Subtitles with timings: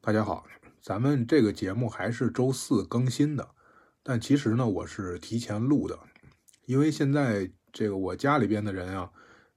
[0.00, 0.46] 大家好，
[0.80, 3.46] 咱们这个节目还是周四更新的，
[4.02, 5.98] 但其实呢，我是提前录的，
[6.66, 9.10] 因为现在这个我家里边的人啊，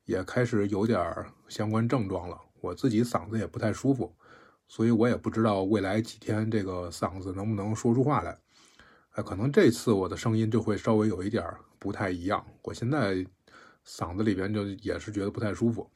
[0.05, 0.99] 也开始有点
[1.47, 4.13] 相关症状了，我自己嗓子也不太舒服，
[4.67, 8.37] 所以我也不知道未来几天这个嗓子能不能说出话来。
[9.12, 11.46] 哎，可能这次我的声音就会稍微有一点
[11.78, 13.23] 不太一样，我现在
[13.85, 15.89] 嗓子里边就也是觉得不太舒服。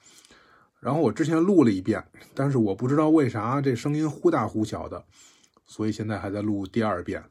[0.85, 2.05] 然后我之前录了一遍，
[2.35, 5.03] 但是我不知道为啥这声音忽大忽小的，
[5.65, 7.23] 所以现在还在录第二遍。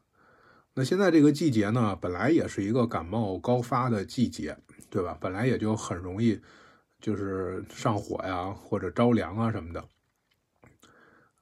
[0.74, 4.58] 那现在这个季节呢，本来也是一个感冒高发的季节，
[4.90, 5.16] 对吧？
[5.20, 6.40] 本来也就很容易
[7.00, 9.84] 就是上火呀，或者着凉啊什么的。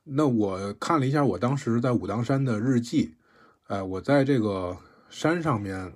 [0.04, 3.14] 那我看了一下我当时在武当山的日记，
[3.68, 4.76] 哎，我在这个
[5.08, 5.90] 山上面，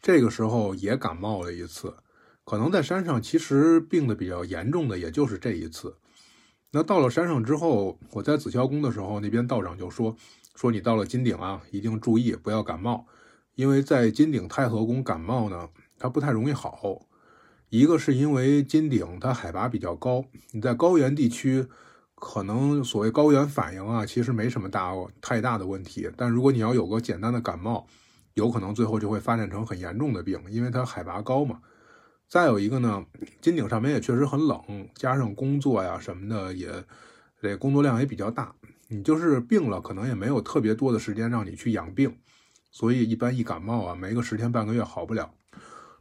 [0.00, 1.94] 这个时候也感冒了一次。
[2.48, 5.94] 可能在山上，其实病的比较严重的也就是这一次。
[6.70, 10.16] 那到了山上之后，我在紫霄宫的时候，那边道长就说
[10.56, 13.06] ：“说你到了金顶啊，一定注意不要感冒，
[13.54, 15.68] 因为在金顶太和宫感冒呢，
[15.98, 17.02] 它不太容易好。
[17.68, 21.66] 一个是因为金顶它海拔比较高，你在高原地区，
[22.14, 26.10] 可能所谓高原反应啊，其实没什么大太大的问题。
[26.16, 27.86] 但如果你要有个简单的感冒，
[28.32, 31.60] 有可能最后就会发展成很严重的病，因为它海拔高嘛。”
[32.28, 33.02] 再有一个呢，
[33.40, 34.60] 金顶上面也确实很冷，
[34.94, 36.68] 加上工作呀什么的，也
[37.40, 38.54] 这工作量也比较大。
[38.88, 42.14] 你就是病了，可能也没有特别多的时间让你去养病，
[42.70, 45.32] 所以一般一感冒啊，没个十天半个月好不了。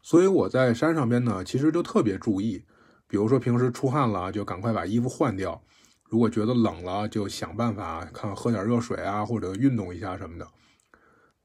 [0.02, 2.66] 所以我在山上边呢，其实就特别注意，
[3.08, 5.62] 比如说平时出汗了，就赶快把衣服换掉；
[6.10, 10.46] 如果觉得冷了，就想办法看喝点热水啊，或者运动一下什么的。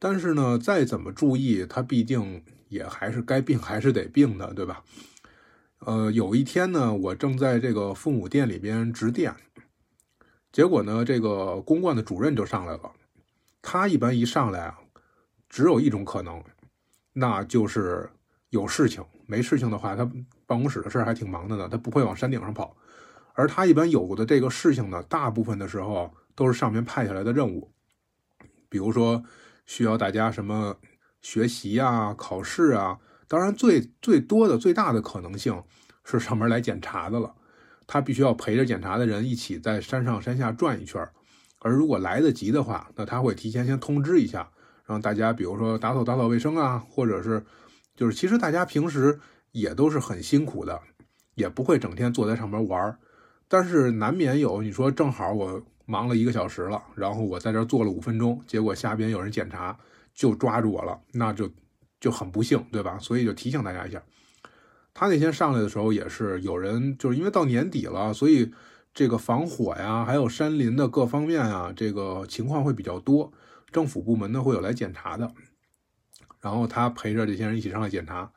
[0.00, 2.42] 但是呢，再怎么注意，它毕竟。
[2.72, 4.82] 也还是该病还是得病的，对吧？
[5.80, 9.34] 呃，有一天呢，我正在这个父母店里边值店，
[10.50, 12.90] 结果呢，这个公馆的主任就上来了。
[13.60, 14.78] 他一般一上来啊，
[15.50, 16.42] 只有一种可能，
[17.12, 18.08] 那就是
[18.48, 19.04] 有事情。
[19.26, 20.10] 没事情的话，他
[20.46, 22.74] 办公室的事还挺忙的呢，他不会往山顶上跑。
[23.34, 27.70] 而他一般有的这个事情呢，大部分的时候都是上面派下来的任务，
[28.70, 29.22] 比如说
[29.66, 30.78] 需要大家什么。
[31.22, 35.62] 学习啊，考试啊，当然最最多的、最大的可能性
[36.04, 37.32] 是上门来检查的了。
[37.86, 41.06] 他必须要陪着检查的人一起在山上山下转一圈
[41.58, 44.50] 而如果来得及的话，那他会提前先通知一下，
[44.84, 47.44] 让大家比如说打扫打扫卫生啊，或者是
[47.94, 49.18] 就是其实大家平时
[49.50, 50.80] 也都是很辛苦的，
[51.34, 52.98] 也不会整天坐在上面玩
[53.46, 59.76] 但是难免有你说正好我忙了一个小时了，然后我在这坐了五分钟，结果下边有人检查。
[60.14, 61.50] 就抓住我了，那就
[62.00, 62.98] 就很不幸，对吧？
[62.98, 64.02] 所以就提醒大家一下。
[64.94, 68.52] 他那天上来的时候也是有人，就是因为到年底了，所以
[68.92, 73.32] 这个防火呀，还有山林的各方面啊，这个情况会比较多。
[73.70, 75.32] 政府部门呢会有来检查的，
[76.40, 78.30] 然后他陪着这些人一起上来检查。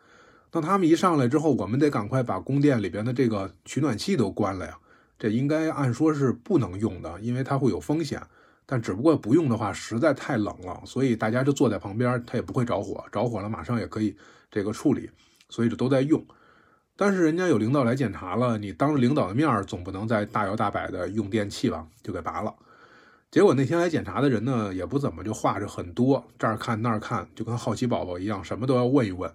[0.49, 4.77] 当他们一上来之后，我们得赶快把宫殿里边的这个取暖器都关了呀。
[5.19, 8.21] 这应该按说是不能用的，因为它会有风险。
[8.65, 14.15] 但只不过不用的话实在太冷了，所以大家就坐在旁边，它也不会着火，着火了马上也可以
[14.49, 15.09] 这个处理，
[15.49, 16.25] 所以就都在用。
[16.95, 22.55] 但是人家有领导来检查了，你当着领导的面总不能再大摇大摆的用电器吧，就给拔了。
[23.29, 29.29] 结果那天来检查的人呢，也不怎么就话着很多，这儿看那儿看，就跟好奇宝宝一样，什么都要问一问。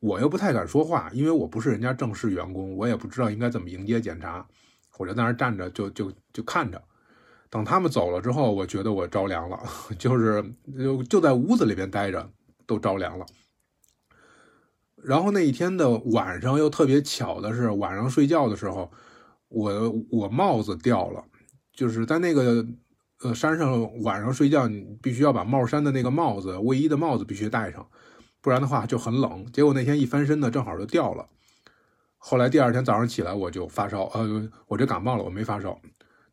[0.00, 4.44] 我又不太敢说话，因为我不是人家正式员工，我也不知道应该怎么迎接检查，
[4.98, 6.82] 我就在那儿站着，就就就看着。
[7.52, 9.60] 等他们走了之后，我觉得我着凉了，
[9.98, 10.42] 就是
[10.78, 12.26] 就就在屋子里边待着
[12.66, 13.26] 都着凉了。
[14.96, 18.90] 然后那一天的晚上又特别巧的是，晚上睡觉的时候，
[19.48, 21.22] 我我帽子掉了，
[21.74, 22.66] 就是在那个
[23.20, 27.86] 呃山上晚上睡觉，你必须要把帽衫的那个帽子、卫衣的帽子必须戴上，
[28.40, 29.44] 不然的话就很冷。
[29.52, 31.28] 结果那天一翻身呢，正好就掉了。
[32.16, 35.78] 后来第二天早上起来我就发烧，呃，我这感冒了，我没发烧。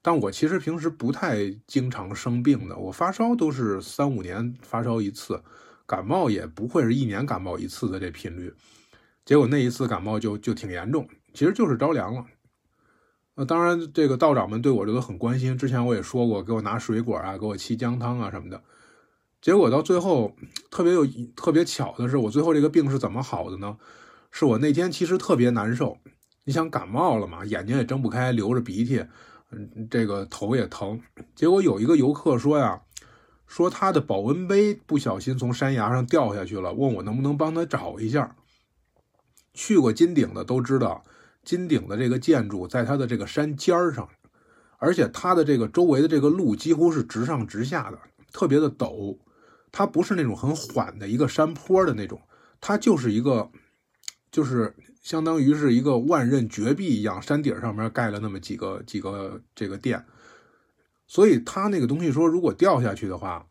[0.01, 5.44] 但我其实平时不太经常生病的，我发烧都是三五年发烧一次，
[5.85, 8.53] 感冒也不会是一年感冒一次的这频率。
[9.25, 12.25] 结果那一次感冒就就挺严重，其实就是着凉了。
[13.35, 18.63] 呃，当然这个道长们对我这都很关心，之前我也说过，给我拿水果啊，给我沏姜汤啊什么的。
[19.41, 20.35] 结果到最后
[20.71, 23.77] 特别有特别巧的是，我最后这个病是怎么好的呢？
[24.31, 25.97] 是我那天其实特别难受，
[26.45, 29.03] 你想感冒了嘛，眼睛也睁不开，流着鼻涕。
[29.51, 31.01] 嗯，这个头也疼，
[31.36, 32.81] 结果有一个游客说呀，
[33.48, 38.36] 说他的保温杯不小心从山崖上掉下去了，问我能不能帮他找一下。
[39.54, 41.04] 去过金顶的都知道，
[41.44, 44.07] 金顶的这个建筑在它的这个山尖儿上，
[44.78, 48.00] 而且它的这个周围的这个路几乎是直上直下的，
[48.31, 49.18] 特别的陡。
[49.72, 52.22] 它不是那种很缓的一个山坡的那种，
[52.62, 53.50] 它就是一个，
[54.31, 60.06] 就是相当于是一个万仞绝壁一样，山顶上面盖了那么几个几个这个殿，
[61.07, 63.46] 所以它那个东西说如果掉下去的话，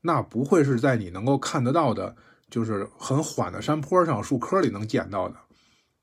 [0.00, 2.16] 那不会是在你能够看得到的，
[2.50, 5.36] 就是很缓的山坡上树棵里能捡到的，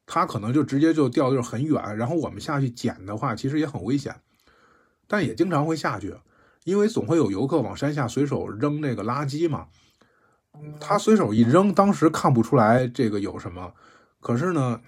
[0.06, 4.16] 它可能就直接就掉的就很远，然后我们下去捡的话，其实也很危险，
[5.08, 6.16] 但也经常会下去。
[6.66, 9.68] 因为总会有游客往山下随手扔那个垃圾嘛，
[10.80, 13.74] 他随手一扔，当时看不出来这个有什么，
[14.24, 14.80] 可是呢，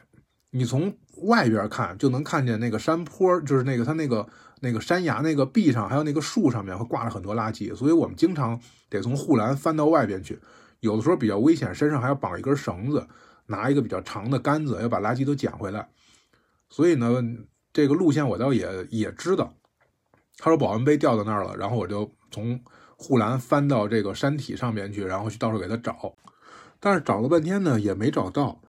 [0.52, 4.26] 你从外边看就能看见那个山坡，就是那个他那个
[4.62, 8.58] 那个山崖那个壁上，还有那个树上面会挂着很多垃圾，所以我们经常
[8.90, 10.40] 得从护栏翻到外边去，
[10.80, 13.06] 有的时候比较危险，身上还要绑一根绳子，
[13.48, 15.90] 拿一个比较长的杆子，要把垃圾都捡回来。
[16.70, 17.22] 所以呢，
[17.74, 19.54] 这个路线我倒也也知道。
[20.38, 22.58] 他说保温杯掉到那儿了，然后我就从
[22.98, 26.14] 护栏翻到这个山体上面去，然后去到处给他找，
[26.80, 28.62] 但是找了半天呢也没找到。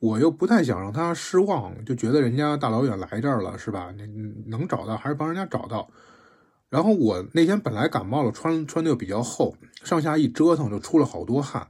[0.00, 3.92] 我又不太想让他失望，就觉得人家大老远来这儿了，是吧？
[3.92, 4.04] 你
[4.46, 5.88] 能找到还是帮人家找到。
[6.68, 9.54] 然后我那天本来感冒了，穿穿的又比较厚，
[9.84, 11.68] 上下一折腾就出了好多汗，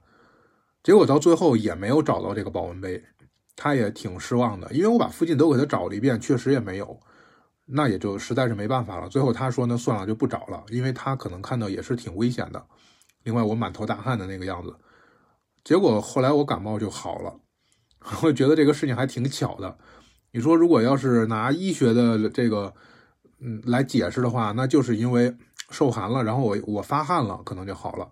[0.83, 3.03] 结果到最后也没有找到这个保温杯，
[3.57, 6.99] 他也挺失望的，因为我把附近都给他找了一遍，确实也没有。
[7.73, 9.09] 那也就实在是没办法了。
[9.09, 12.67] 最后他说：“那算了，就不找了，因为他可能看到也是挺危险的。
[13.23, 14.75] 另外，我满头大汗的那个样子。
[15.63, 17.39] 结果后来我感冒就好了。
[18.23, 19.77] 我觉得这个事情还挺巧的。
[20.33, 22.73] 你说，如果要是拿医学的这个
[23.41, 25.35] 嗯来解释的话，那就是因为
[25.71, 28.09] 受寒了，然后我我发汗了，可能就好了。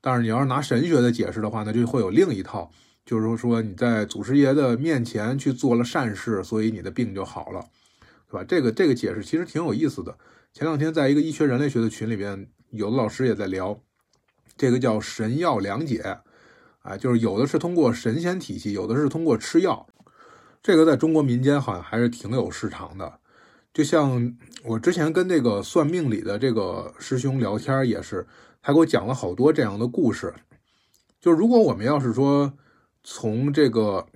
[0.00, 2.70] 但是你要是拿神学的解释的话，那就会有另一套，
[3.04, 7.64] 就是说你在祖师爷的面前去做了善事，所以你的病就好了。”
[8.28, 8.44] 对吧？
[8.48, 10.18] 这个这个解释其实挺有意思的。
[10.52, 13.78] 前两天在一个医学人类学的群里边，有的老师也在聊，
[14.56, 16.18] 这个叫神药两解，
[16.86, 19.86] 啊，就是有的是通过神仙体系，有的是通过吃药。
[20.62, 23.18] 这个在中国民间好像还是挺有市场的。
[23.74, 28.26] 就像我之前跟这个算命里的这个师兄聊天也是，
[28.62, 30.32] 他给我讲了好多这样的故事。
[31.20, 32.52] 就如果我们要是说
[33.02, 34.06] 从这个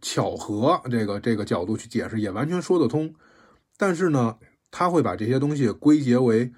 [0.00, 3.12] 巧合这个这个角度去解释，也完全说得通。
[3.76, 4.36] 但是呢，
[4.70, 6.52] 他会把这些东西归结为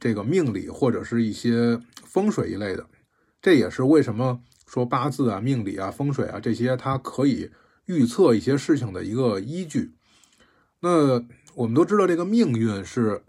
[0.00, 2.86] 这个命理或者是一些风水一类的，
[3.40, 4.40] 这也是为什么
[4.72, 7.50] 说八字啊、命理啊、风水啊这些，它可以
[7.86, 9.90] 预测一些事情的一个依据。
[10.78, 11.20] 那
[11.56, 13.20] 我们都知道，这个命运是，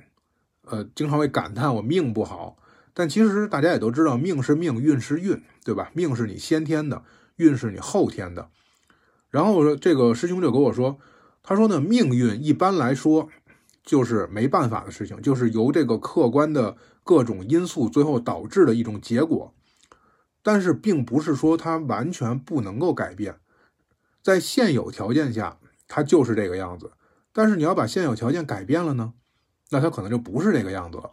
[0.65, 2.57] 呃，经常会感叹我命不好，
[2.93, 5.89] 但其实大家也都知道，命是命，运是运，对吧？
[5.95, 7.01] 命是你先天的，
[7.37, 8.49] 运是你后天的。
[9.31, 10.99] 然后这个师兄就跟我说。
[11.41, 13.27] 他说呢，命运一般来说
[13.83, 19.51] 就是没办法的事情，就是由这个客观的各种因素最后导致的一种结果。
[20.43, 23.37] 但是并不是说它完全不能够改变，
[24.21, 25.57] 在现有条件下
[25.87, 26.91] 它就是这个样子。
[27.33, 29.13] 但是你要把现有条件改变了呢，
[29.69, 31.09] 那它可能就不是这个样子了。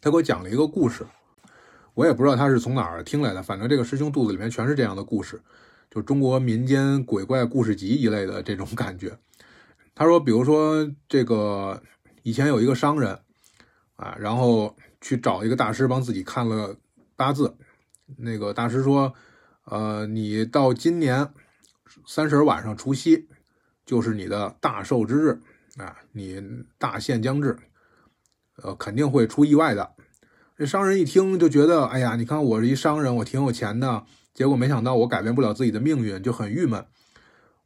[0.00, 1.06] 他给我讲了一个故事，
[1.94, 5.42] 我也不知道他是从哪儿听来的，反正这个师兄肚子里面全是这样的故事，
[5.90, 9.18] 就中国民间鬼怪故事集一类的这种感觉。
[9.94, 11.82] 他说：“比如说，这个
[12.22, 13.18] 以前有一个商人，
[13.96, 16.76] 啊，然后去找一个大师帮自己看了
[17.16, 17.56] 八字。
[18.16, 19.12] 那个大师说，
[19.64, 21.28] 呃，你到今年
[22.06, 23.28] 三十晚上除夕，
[23.84, 25.40] 就是你的大寿之日
[25.76, 26.40] 啊，你
[26.78, 27.58] 大限将至，
[28.62, 29.92] 呃，肯定会出意外的。
[30.56, 36.86] 这商人一听就觉得，哎呀，你看我是一商人，我挺有钱的，结果没想到我改变不了自己的命运，就很郁闷。”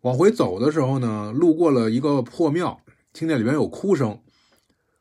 [0.03, 2.81] 往回走的时候呢，路过了一个破庙，
[3.13, 4.19] 听见里面有哭声，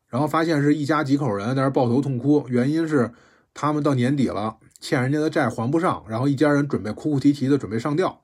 [0.09, 3.13] 然后发现是一家几口人在那抱头痛哭，原因是
[3.53, 8.21] 他们到年底了，欠人家的债还不上，然后一家人准备哭哭啼啼的准备上吊。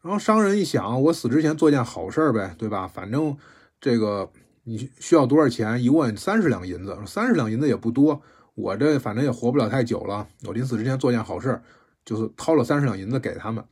[0.00, 2.86] 然后商人一想，我死之前做件好事呗，对吧？
[2.86, 3.36] 反正
[3.80, 4.30] 这个
[4.62, 5.82] 你需要多少钱？
[5.82, 8.22] 一问三十两银子，三十两银子也不多，
[8.54, 11.60] 我这反正也活不了太久了，我临死之前做件好事，
[12.04, 13.64] 就是掏了三十两银子给他们。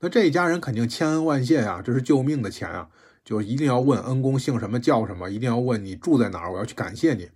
[0.00, 2.88] 那这一家人肯定千恩万谢呀，这是救命的钱啊，
[3.22, 7.28] 就一定要问恩公姓什么叫什么，一定要问你住在哪儿，我要去感谢你。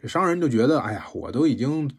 [0.00, 1.90] 这商人就觉得，哎呀，我都已经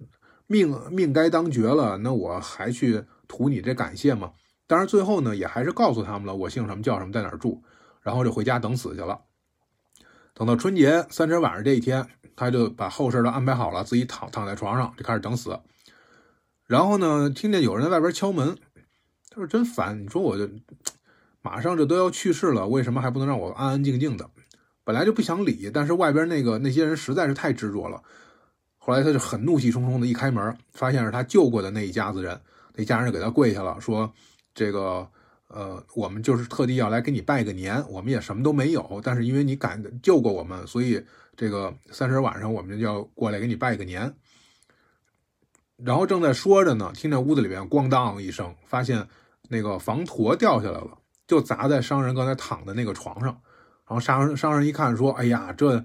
[0.48, 4.32] 命命该当绝了，那我还去图你这感谢吗？
[4.66, 7.62] 当然最后呢，也还是告诉他们了，我姓什么叫什么，在哪儿住，
[8.02, 9.22] 然后就回家等死去了。
[10.34, 15.60] 等到春节三十晚上这一天，他就把后事都安排好了，自己躺躺在床上就开始等死。
[16.66, 18.58] 然后呢，听见有人在外边敲门。
[19.30, 20.50] 他说真烦，你说我就
[21.42, 24.30] 马上这都要去世了，为什么还不能让我安安静静的？
[24.84, 28.02] 本来就不想理，但是外边那个那些人实在是太执着了。
[28.88, 32.40] 后来他就很怒气冲冲的一开门，发现是他救过的那一家子人，
[32.74, 34.10] 那家人就给他跪下了，说
[34.56, 35.06] ：“这个
[35.50, 41.04] 呃，我们就是特地要来给你拜个年，我们也什么都没有，但是因为你敢救过我们，所以
[41.36, 44.14] 这个三十晚上我们就要过来给你拜个年。”
[45.84, 49.06] 然后正在说着呢，听见屋子里边咣当一声，发现
[49.50, 53.38] 那个房坨掉下来了，就砸在商人刚才躺的那个床上。
[53.86, 55.84] 然后商人商人一看说：“哎呀，这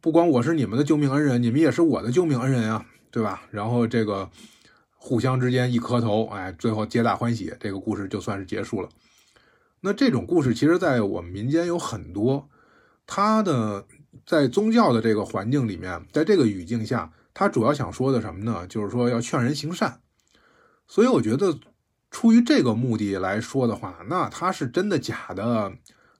[0.00, 4.30] 不光我是你们的救命恩人，你们也是我的救命恩人啊，对吧？”然后这个
[4.96, 8.88] 互相之间一磕头，哎，最后皆大欢喜，这个故事就算是结束了。
[9.80, 12.48] 那这种故事其实，在我们民间有很多，
[13.06, 13.86] 它的
[14.26, 17.12] 在宗教的这个环境里面，在这个语境下。
[17.34, 18.66] 他主要想说的什么呢？
[18.66, 20.00] 就是说要劝人行善，
[20.86, 21.58] 所以我觉得
[22.10, 25.72] 出于这个目的来说的话，那他是真的假的，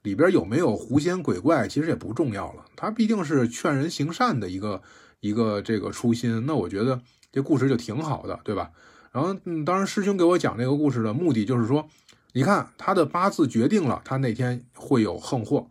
[0.02, 2.64] 里边有没有狐仙鬼怪，其实也不重要了。
[2.76, 4.82] 他毕竟是劝人行善的一个
[5.20, 8.70] 一个这个初心，那我觉得这故事就挺好的，对吧？
[9.10, 11.88] 然后，嗯，当然师兄给我讲这个故事的目的就是说，
[12.32, 15.68] 你看他的八字决定了他那天会有横祸，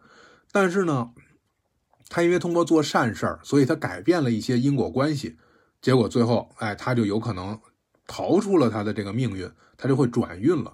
[0.51, 1.11] 但是呢。
[2.13, 5.38] 他因为通过做善事儿，所以他改变了一些因果关系，
[5.81, 7.57] 结果最后，哎，他就有可能
[8.05, 10.73] 逃出了他的这个命运，他就会转运了。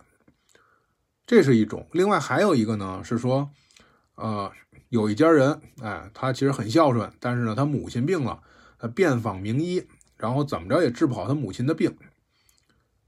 [1.28, 1.86] 这是一种。
[1.92, 3.52] 另外还有一个呢，是说，
[4.16, 4.50] 呃，
[4.90, 8.42] 有一家人，哎，他其实很孝顺，但是呢，他母亲病了，
[8.80, 11.94] 他遍访名医，然后怎么着也治不好他母亲的病，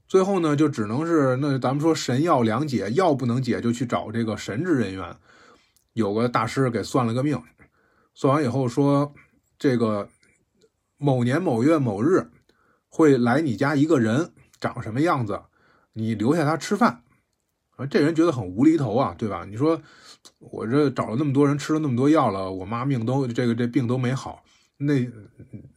[0.06, 5.16] 最后呢，就只能是那咱们说神药两解，药不能解，就去找这个神职人员，
[5.94, 7.42] 有个大师给算了个命。
[8.12, 9.14] 算完以后说，
[9.58, 10.10] 这个
[10.98, 12.30] 某年某月某日
[12.90, 15.40] 会来你家一个人，长什么样子？
[15.94, 17.02] 你留下他吃饭。
[17.86, 19.44] 这人觉得很无厘头啊，对吧？
[19.48, 19.80] 你说
[20.38, 24.42] 我这找了那么多人，吃了那么多药了，我妈命都这个这病都没好。
[24.76, 25.00] 那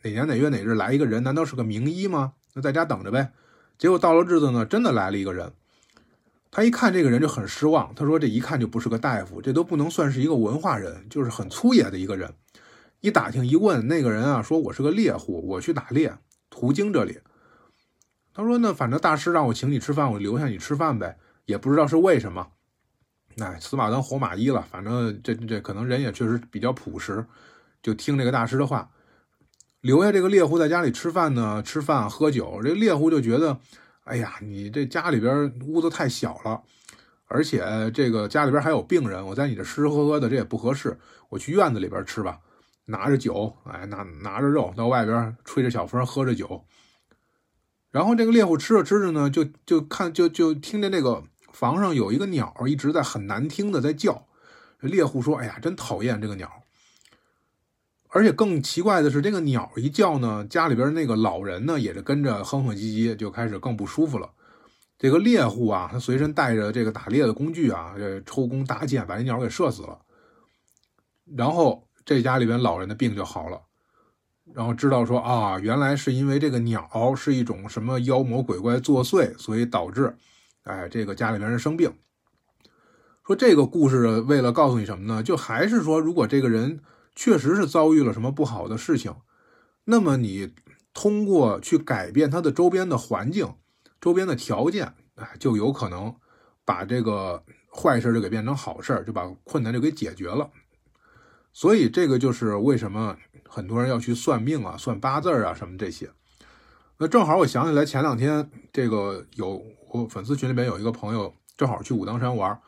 [0.01, 2.33] 哪年哪月哪日来一个人，难道是个名医吗？
[2.53, 3.31] 那在家等着呗。
[3.77, 5.51] 结果到了日子呢，真的来了一个人。
[6.51, 12.31] 他一看这个人就很失望，他说：“这一看就不是个大夫，这都不能算是一个文化人，就是很粗野的一个人。”
[13.01, 16.15] 一打听一问，那个人啊说：“我是个猎户，我去打猎，
[16.51, 17.17] 途经这里。”
[18.35, 22.47] 他说：“那反正大师让我请你吃饭，我留下你吃饭呗，也不知道是为什么。”
[23.39, 27.25] 哎，死马当活马医了，反正这这可能人也确实比较朴实，
[27.81, 28.89] 就听这个大师的话，
[29.81, 32.61] 留下这个猎户在家里吃饭呢，吃饭喝酒。
[32.63, 33.59] 这猎户就觉得。
[34.05, 36.61] 哎呀，你这家里边屋子太小了，
[37.27, 42.37] 而且这个家里边还有病人，我在你这吃吃喝喝的这也不合适，我去院子里边吃吧。
[42.83, 46.65] 拿着酒，哎，拿拿着肉到外边吹着小风，喝着酒。
[47.91, 51.23] 然后这个猎户吃着吃着呢，就就看就就听见那个
[51.63, 54.27] 房上有一个鸟一直在很难听的在叫。
[54.81, 56.51] 猎户说：“哎呀，真讨厌这个鸟。”
[58.11, 64.29] 而且更奇怪的是，这个鸟一叫呢，家里边那个老人呢也是跟着哼哼唧唧，就开始更不舒服了。
[64.99, 69.97] 这个猎户啊，他随身带着这个打猎的工具啊，这抽弓搭箭，把这鸟给射死了。
[71.37, 73.61] 然后这家里边老人的病就好了，
[74.53, 80.13] 然后知道说啊，原来是因为这个鸟是一种什么妖魔鬼怪作祟，所以导致，
[80.63, 81.93] 哎，这个家里边人生病。
[83.25, 85.23] 说这个故事为了告诉你什么呢？
[85.23, 86.79] 就还是说，如果这个人。
[87.15, 89.15] 确实是遭遇了什么不好的事情，
[89.83, 90.51] 那么你
[90.95, 93.53] 通过去改变他的周边的环境、
[94.01, 96.15] 周边的条件，哎，就有可能
[96.65, 100.49] 把这个坏事就给变成好事就把困难就给解决了。
[101.51, 103.15] 所以这个就是为什么
[103.47, 106.09] 很多人要去算命啊、算八字啊什么这些。
[106.97, 109.63] 那正好我想起来前两天这个有
[109.93, 112.59] 我粉丝群里边有一个朋友正好去武当山玩，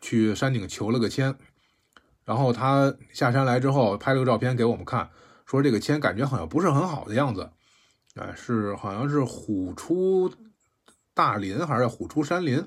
[0.00, 1.34] 去山顶求了个签。
[2.24, 5.10] 然后他下山来之后拍了个照片给我们看，
[5.46, 7.50] 说这个签感觉好像不是很好的样子，
[8.14, 10.30] 哎，是好像是虎出
[11.12, 12.64] 大林还是虎出山林？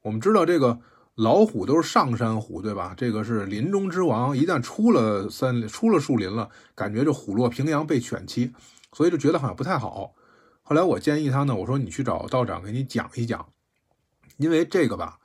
[0.00, 0.80] 我们知道这个
[1.14, 2.94] 老虎都是上山虎，对吧？
[2.96, 8.54] 这个是林中之王，一旦出了森林、出了树林了，感觉就虎落平阳被犬欺，
[8.94, 10.14] 所以就觉得好像不太好。
[10.66, 13.46] 后来我建议他呢，我说你去找道长给你讲一讲，
[14.38, 15.18] 因为这个吧，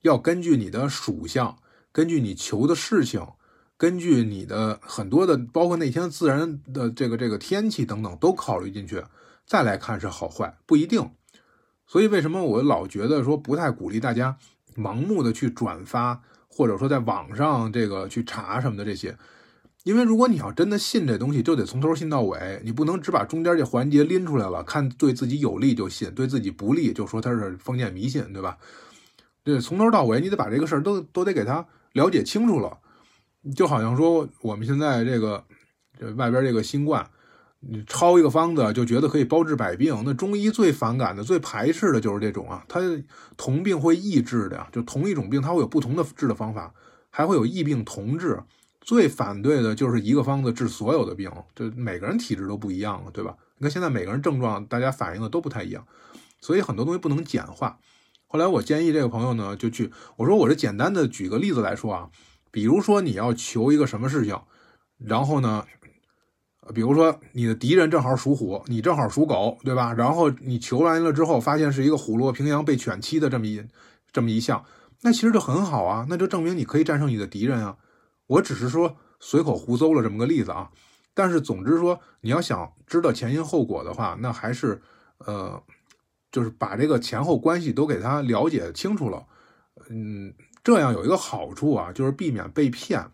[0.00, 1.56] 要根据你的属相。
[1.92, 3.24] 根据你求的事情，
[3.76, 9.04] 根据你的很多的，包括那天自然的这个这个天气等等，都考虑进去，
[9.46, 11.10] 再来看是好坏不一定。
[11.86, 14.36] 所以为什么我老觉得说不太鼓励大家
[14.74, 19.16] 盲目的去转发，或者说在网上这个去查什么的这些？
[19.84, 28.56] 因为如果你要真的信这东西，就得从头信到尾，你不能只把中间这环节拎出来了，看对自己有利就信，对自己不利就说它是封建迷信，对吧？
[29.42, 31.66] 对，从头到尾你得把这个事儿都都得给他。
[31.94, 32.78] 了解清楚了，
[33.56, 35.44] 就好像说我们现在这个
[35.98, 37.04] 这外边这个新冠，
[37.58, 42.80] 你抄一个方子就觉得可以包治百病，那中医最反感的、最排斥的就是这种啊，它
[43.36, 46.72] 同病会异治的，就同一种病它会有不同的治的方法，
[47.10, 48.38] 还会有异病同治。
[48.84, 53.36] 最反对的就是一个方子治所有的病，就每个人体质都不一样了，对吧？
[53.58, 55.86] 你看现在每个人症状，大家反映的都不太一样，
[56.40, 57.78] 所以很多东西不能简化。
[58.26, 62.10] 后来我建议这个朋友呢，就去我说我这简单的举个例子来说啊，
[62.50, 64.36] 比如说你要求一个什么事情，
[64.98, 65.64] 然后呢，
[66.74, 69.92] 比如说你的敌人正好属虎，你正好属狗，对吧？
[69.92, 73.62] 然后你求完了之后，发现是一个虎落平阳被犬欺的这么一
[74.10, 74.64] 这么一项，
[75.02, 77.76] 那其实就很好啊，那就证明你可以战胜你的敌人啊。
[78.26, 80.70] 我只是说随口胡诌了这么个例子啊，
[81.14, 84.80] 但是总之说你要想知道前因后果的话，那还是
[85.18, 85.62] 呃，
[86.30, 89.26] 就是把这个前后关系都给他了解清楚了，
[89.90, 90.32] 嗯，
[90.64, 93.04] 这样有一个好处啊，就是避免被骗。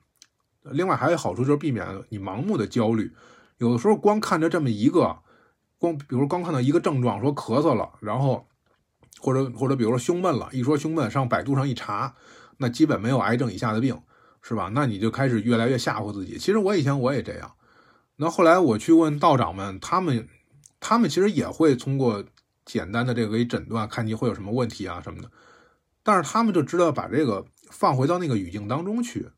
[0.62, 3.10] 另外还有好处就是避免你盲目的焦虑。
[3.56, 5.18] 有的时候光看着这么一个，
[5.78, 8.46] 光比如光看到一个症状，说咳嗽了，然后
[9.18, 12.14] 或者或者比如说胸闷了，一说胸闷上百度上一查，
[12.58, 14.00] 那基本没有癌症以下的病。
[14.48, 14.70] 是吧？
[14.72, 16.38] 那你就开始越来越吓唬自己。
[16.38, 17.52] 其实我以前我也这样。
[18.16, 20.26] 那后来我去问道长们，他们
[20.80, 22.24] 他们其实也会通过
[22.64, 25.30] 简单的这个给诊断，看你会有什么问题啊什么的。
[26.02, 29.28] 但是他们就知道把这个放回到那个语境当中去，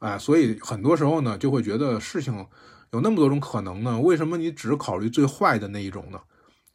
[0.00, 2.46] 哎，所以很多时候呢，就会觉得事情
[2.92, 3.98] 有那么多种可能呢。
[3.98, 6.20] 为什么你只考虑最坏的那一种呢？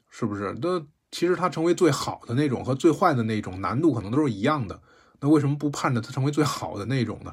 [0.10, 0.58] 是不是？
[0.60, 4.82] 那其实它成为最好的那种和最坏的那种难度可能都是一样的。
[5.20, 7.32] 那为什么不盼着它成为最好的那种呢？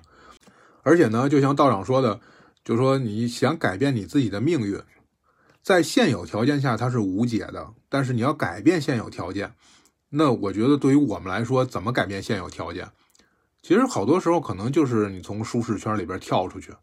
[0.83, 2.21] 而且呢，就像道长说的，
[2.65, 4.81] 就说你想改变你自己的命运，
[5.63, 7.73] 在现有条件下它是无解的。
[7.89, 9.55] 但是你要改变现有条件，
[10.09, 12.91] 那我觉得对于我们来说，怎么改变现有条件？
[13.63, 16.75] 其实好多时候可能就是你从舒适圈里边跳出去，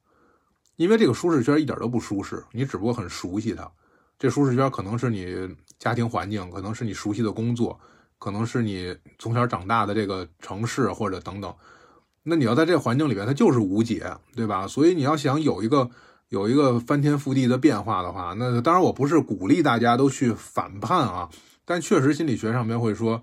[0.77, 3.69] 因为这个舒适圈一点都不舒适，你只不过很熟悉它。
[4.17, 7.77] 这舒适圈可能是你家庭环境，可能是你熟悉的工作，
[8.17, 11.53] 可能是你从小长大的这个城市或者等等。
[12.23, 14.67] 那你要在这个环境里边，它就是无解，对吧？
[14.67, 15.89] 所以你要想有一个
[16.29, 21.29] 有一个翻天覆地的变化的话，那当然我不是鼓励大家都去反叛啊，
[21.65, 23.21] 但确实心理学上面会说，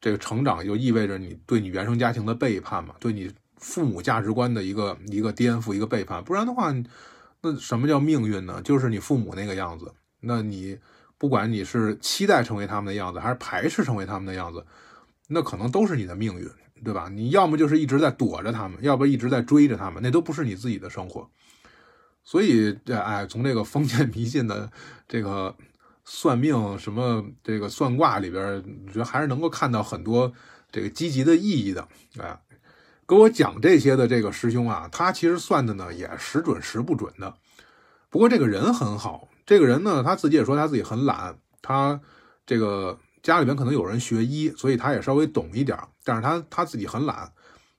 [0.00, 6.22] 这个成长就意味着你对你原生家庭的背叛嘛，对你父母价值观的一个一个颠覆，一个背叛。
[6.22, 6.72] 不然的话，
[7.42, 8.62] 那什么叫命运呢？
[8.62, 9.92] 就是你父母那个样子。
[10.20, 10.78] 那你
[11.18, 14.64] 不管你是期待成为他们的样子，还是排斥成为他们的样子，
[15.28, 16.48] 那可能都是你的命运。
[16.84, 17.08] 对吧？
[17.12, 21.28] 你要么就是一直在躲着他们，要不一直在追着他们，那都不是你自己的生活。
[22.24, 24.70] 所以，这哎，从这个封建迷信的
[25.08, 25.54] 这个
[26.04, 28.44] 算命什么这个算卦里边，
[28.86, 30.32] 我觉得还是能够看到很多
[30.70, 31.88] 这个积极的意义的。
[32.18, 32.38] 哎，
[33.06, 37.34] 跟我讲这些的这个师兄啊，他其实算的呢也时准时不准的。
[38.10, 42.00] 不过这个人很好，这个人呢他自己也说他自己很懒，他
[42.46, 42.98] 这个。
[43.22, 47.30] 家里边可能有人学医，所以他也稍微懂一点但是他他自己很懒，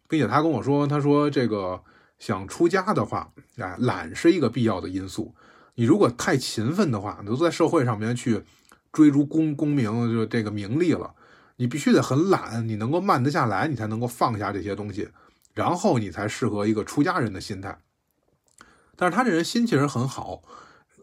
[0.08, 1.82] 并且他跟我说，他说这个
[2.20, 5.34] 想出家的话，哎，懒是一个必要的因素。
[5.76, 8.44] 你如果太勤奋的话，你都在社会上面去
[8.92, 11.14] 追逐功功名，就这个名利了，
[11.56, 15.10] 你必须得很懒，你能够慢得下来，你才能够放下这些东西，
[15.54, 17.78] 然后你才适合一个出家人的心态。
[18.98, 20.42] 但是他这人心其实很好，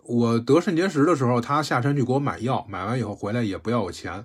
[0.08, 4.24] 我得肾结石的时候，他下山去给我买药，买完以后回来也不要我钱。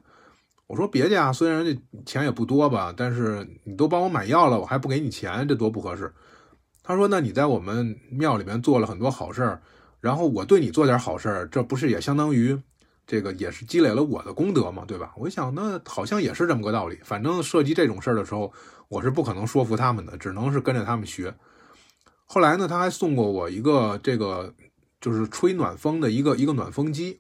[0.68, 6.14] 我说别介啊，虽然这钱也不多吧，但是你都帮我买药了，我还不给你钱，这多不合适。
[6.84, 9.62] 他说：“那你在我们庙里面做了很多好事儿，
[10.00, 12.58] 然后我对你做点好事儿，这不是也相当于
[13.06, 14.84] 这个也是积累了我的功德嘛？
[14.88, 17.00] 对吧？”我想，那好像也是这么个道理。
[17.04, 18.52] 反正涉及这种事儿的时候，
[18.88, 21.34] 我是不可能说服他们的，只能是跟着他们学。
[22.26, 24.54] 后来呢，他还送过我一个这个
[25.02, 27.20] 就是吹暖风的一个一个暖风机。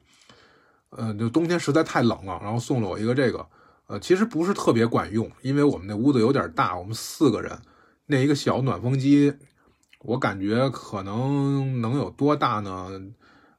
[0.91, 3.47] 呃，就冬天实在太冷了，然后送了我一个这个，
[3.87, 7.57] 呃，其实不是特别管用，因为我们那屋子有点大，我们四个人，
[8.05, 9.33] 那一个小暖风机，
[9.99, 13.01] 我感觉可能能有多大呢？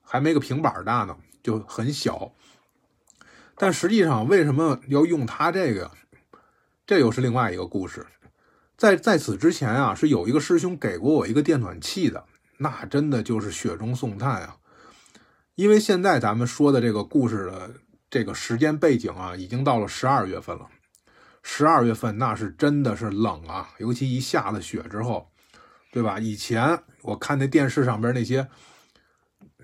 [0.03, 2.33] 还没个平板大呢，就很小。
[3.57, 5.91] 但实际上，为什么要用它这个？
[6.85, 8.07] 这又是另外一个故事。
[8.77, 12.25] 在在此之前啊，是有一个师兄给过我一个电暖器的，
[12.63, 14.57] 那真的就是雪中送炭啊。
[15.57, 17.71] 因为现在咱们说的这个故事的
[18.09, 20.67] 这个时间背景啊，已经到了十二月份了。
[21.43, 25.29] 十二月份那是真的是冷啊，尤其一下了雪之后，
[25.93, 26.19] 对吧？
[26.21, 28.49] 以前我看那电视上边那些，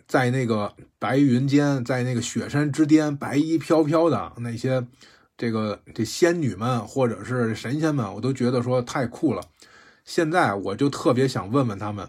[0.06, 4.84] 在那个白云间，在那个雪山之巅，白衣飘飘的那些
[5.36, 9.40] 这个这仙女们或者是神仙们，我都觉得说太酷了。
[10.04, 12.08] 现在我就特别想问问他们，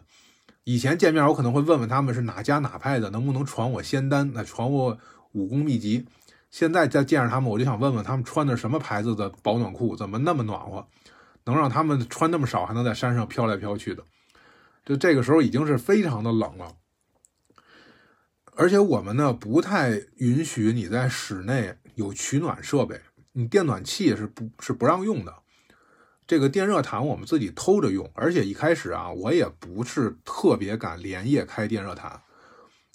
[0.70, 4.96] 以前见面我可能会问问他们是哪家哪派的，能不能传我仙丹，那传我
[5.32, 6.06] 武功秘籍。
[6.52, 10.88] 现在再见着他们，我就想问问他们穿的什么牌子的保暖裤，怎么那么暖和，
[11.46, 14.04] 能让他们穿那么少还能在山上飘来飘去的？
[14.86, 16.76] 就这个时候已经是非常的冷了，
[18.54, 23.02] 而且我们呢不太允许你在室内有取暖设备，
[23.32, 25.34] 你电暖器是不是不让用的。
[26.30, 32.22] 这个电热毯我们自己偷着用，而且一开始啊，我也不是特别敢连夜开电热毯，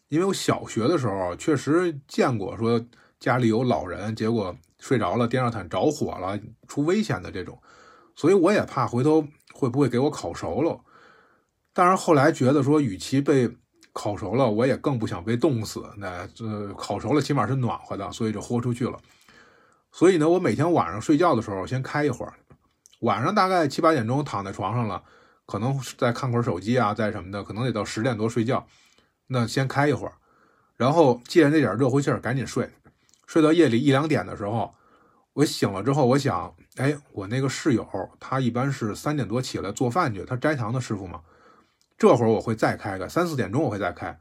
[0.08, 2.80] 因为我小学的时候确实见过说。
[3.20, 7.58] 家里有老人，结果睡着了，电热毯着火了，出危险的这种，
[8.14, 10.78] 所以我也怕回头会不会给我烤熟了。
[11.72, 13.48] 但是后来觉得说，与其被
[13.94, 15.82] 烤熟了，我也更不想被冻死。
[15.96, 18.98] 那这烤熟了起码是暖和的，所以就豁出去了。
[19.90, 22.34] 所以呢，我每天晚上睡觉的时候先开一会儿，
[23.04, 25.02] 晚上大概七八点钟躺在床上了，
[25.44, 28.66] 可能再看会儿手机啊，再什么的，可能得到十点多睡觉。
[29.26, 30.14] 那先开一会儿，
[30.76, 32.70] 然后借着那点热乎气儿赶紧睡。
[33.26, 34.74] 睡到夜里一两点的时候，
[35.34, 37.86] 我醒了之后，我想，哎，我那个室友
[38.18, 41.20] 他一般是三点多起来做饭去，他斋堂的师傅嘛。
[41.98, 44.18] 这会儿我会再开个三四点钟，我会再开。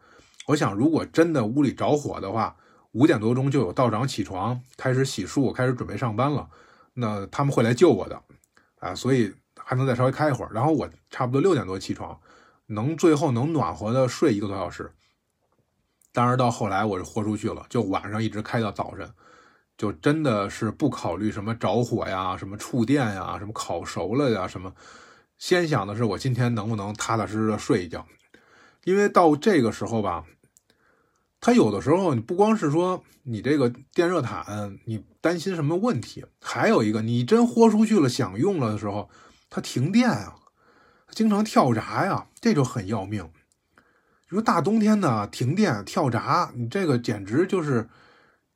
[0.47, 2.53] 我想，如果真的屋里着火的话，
[2.91, 6.49] 五点多钟就有道长起床开始洗漱，开始准备上班了，
[6.95, 8.21] 那他们会来救我的
[8.83, 10.51] 啊，所以还能再稍微开一会儿。
[10.53, 12.19] 然后我差不多六点多起床，
[12.67, 14.91] 能最后能暖和的睡一个多小时。
[16.11, 19.09] 当然，到后来我是豁出去了，就晚上一直开到早晨，
[19.77, 24.71] 就真的是不考虑什么着火呀、什么触电呀、什么烤熟了呀、什么，
[25.39, 28.05] 先想的是我今天能不能踏踏实实的睡一觉。
[28.83, 30.23] 因为到这个时候吧，
[31.39, 39.09] 它有的时候你不光是说你这个电热毯你担心什么问题，还有一个你真豁出去了想用了的时候，
[39.49, 40.35] 它停电啊，
[41.11, 43.23] 经常跳闸呀，这就很要命。
[44.29, 47.87] 你说大冬天的停电跳闸，你这个简直就是，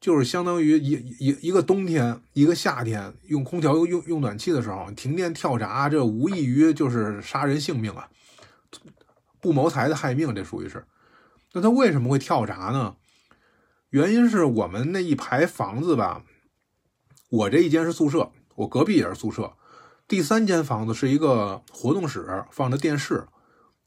[0.02, 8.10] 就是相当于一一一个冬天，一个夏天用空调用用暖气的时候停电跳闸，这无异于就是杀人性命啊，
[9.40, 10.84] 不谋财的害命，这属于是。
[11.54, 12.98] 那他为什么会跳闸呢？
[13.92, 16.24] 原因是我们那一排房子吧，
[17.30, 19.54] 我这一间是宿舍，我隔壁也是宿舍，
[20.08, 23.28] 第三间房子是一个活动室，放着电视。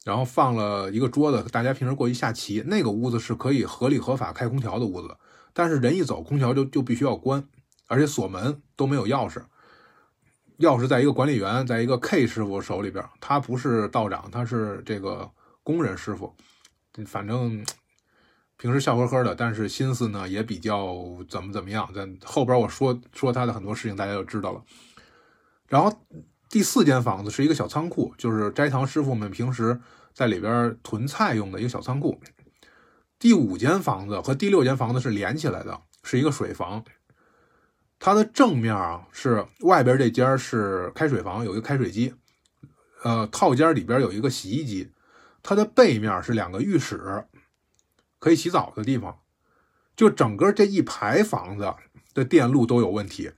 [0.03, 2.63] 然后放了一个桌子，大家平时过去下棋。
[2.65, 5.15] 那个屋子是可以合理合法开空调的屋子，
[5.53, 7.47] 但是人一走，空调就就必须要关，
[7.85, 9.43] 而且锁门都没有钥匙，
[10.57, 15.29] 钥匙在一个管理员，在一个 K 师傅手里边，他不是道长，他是这个
[15.61, 16.33] 工人师傅，
[17.05, 17.63] 反正
[18.61, 20.95] 平时笑呵呵的，但是心思呢也比较
[21.27, 21.91] 怎么怎么样。
[21.93, 24.61] 在后边我说说他的很多事情，大家就知道了。
[25.67, 25.91] 然后。
[26.53, 29.79] 第四间房子是一个小仓库，就是斋堂师傅们平时
[30.11, 32.19] 在里边囤菜用的一个小仓库。
[33.17, 36.83] 第五间房子和第六间房子是连起来的，是一个水房。
[37.99, 42.13] 它的正面啊是外边这间是开水房，有一个开水机，
[43.03, 44.91] 呃，套间里边有一个洗衣机。
[45.41, 47.23] 它的背面是两个浴室，
[48.21, 49.19] 可以洗澡的地方。
[49.97, 51.73] 就整个这一排房子
[52.13, 53.33] 的电路都有问题，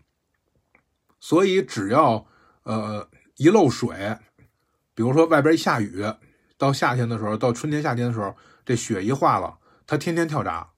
[1.19, 2.27] 所以只要。
[2.65, 4.17] 呃，一漏水，
[4.95, 6.01] 比如说外边一下雨，
[6.57, 10.69] 到夏天的时候，到春天、夏天的时候，这雪一化了，它天天跳闸。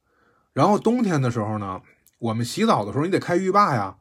[0.52, 1.84] 然后冬天的时候呢，
[2.18, 3.98] 我们洗澡的时候你得开浴霸呀，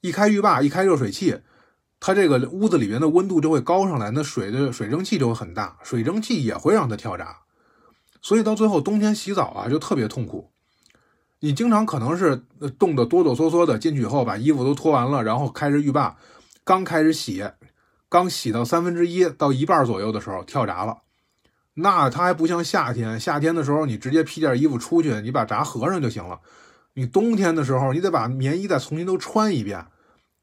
[0.00, 1.40] 一开浴霸，一开热水器，
[2.00, 7.42] 它这个屋子里面的温度就会高上来，那水的水蒸气就会很大，水蒸气也会让它跳闸。
[8.20, 10.50] 所以到最后冬天洗澡啊就特别痛苦，
[11.40, 12.44] 你经常可能是
[12.78, 16.16] 冻得哆哆嗦嗦的进去以后，把衣服都脱完了，然后开着浴霸。
[16.64, 17.48] 刚开始洗，
[18.08, 20.98] 刚洗到三分之一到一半左右的时候跳闸了，
[21.74, 26.40] 那它还不像夏天，夏天的时候你直接披件衣服出去，你把闸合上就行了。
[26.94, 29.86] 你冬天的时候你得把棉衣再重新都穿一遍，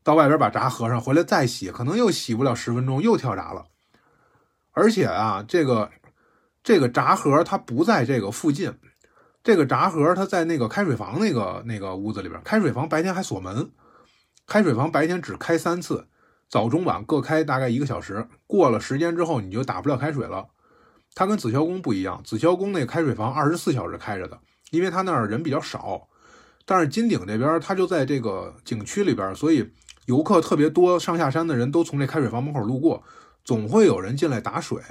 [0.01, 3.65] 到外边把闸合上，回来再洗，可能又洗不了十分钟又跳闸了。
[4.71, 5.91] 而且啊，这个
[6.65, 8.73] 这个闸盒它不在这个附近，
[9.43, 13.69] 这个闸盒它在那个开水房那个那个屋子里边，开水房白天还锁门，
[14.47, 16.07] 开水房白天只开三次。
[16.49, 20.47] 早中晚各开大概一个小时，过了时间之后你就打不了开水了。
[21.13, 24.39] 它跟紫霄宫不一样，紫霄宫那开水房二十四小时开着的，
[24.71, 26.07] 因为它那儿人比较少。
[26.65, 29.71] 但是金顶这边它就在这个景区里边，所以
[30.07, 33.03] 游客特别多，上下山的人都从这开水房门口路过，
[33.43, 34.81] 总会有人进来打水。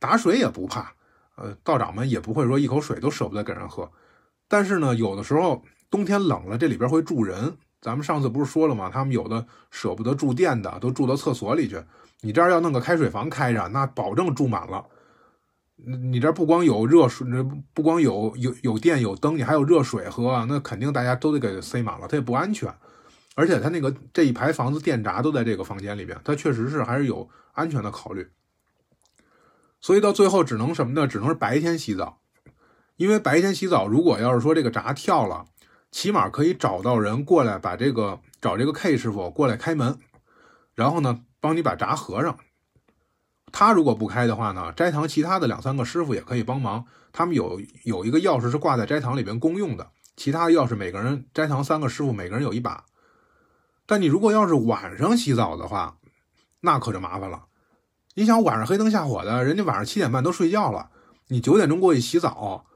[0.00, 0.92] 打水也不怕，
[1.36, 3.88] 呃，道长们也不会说一口水都舍不得给人喝。
[4.48, 8.90] 但是呢，有的时候冬天冷了，这里边会住人，咱们上次不是说了吗？
[8.92, 11.80] 他们有的舍不得住电的，都住到厕所里去。
[12.22, 14.84] 你这儿要弄个开水房开着，那保证住满了。
[15.76, 17.26] 你这不光有热水，
[17.72, 22.70] 不光有有有电有灯，你还有热水喝，那肯定大家都得给塞满了，它也不安全。
[23.34, 28.28] 而且它那个这一排房子电闸都在这个房间里边，它确实是还是有安全的考虑。
[29.80, 31.06] 所以到最后只能什么呢？
[31.06, 32.18] 只能是白天洗澡，
[32.96, 35.46] 因为白天洗澡，如果要是说这个闸跳了，
[35.90, 39.98] 起码可以找到人过来把这个找这个 K 师傅过来开门，
[40.74, 42.38] 然后呢帮你把闸合上。
[43.52, 46.84] 他如果不开的话呢，斋堂其他的两三个师傅也可以帮忙。
[47.10, 52.84] 他们有有一个钥匙是挂在斋堂里边公用的，其他的钥匙每个人斋堂三个师傅每个人有一把。
[53.86, 55.96] 但你如果要是晚上洗澡的话，
[56.60, 57.46] 那可就麻烦了。
[58.14, 60.90] 你想晚上黑灯瞎火的，人家晚上七点半都睡觉了，
[61.28, 62.66] 你九点钟过去洗澡，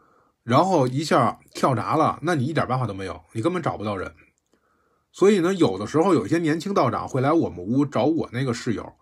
[0.45, 4.15] 然后一下跳闸了，那你一点办法都没有，你根本找不到人。
[5.13, 8.93] 所以呢，有的时候有一些年轻道长会来我们屋找我那个室友。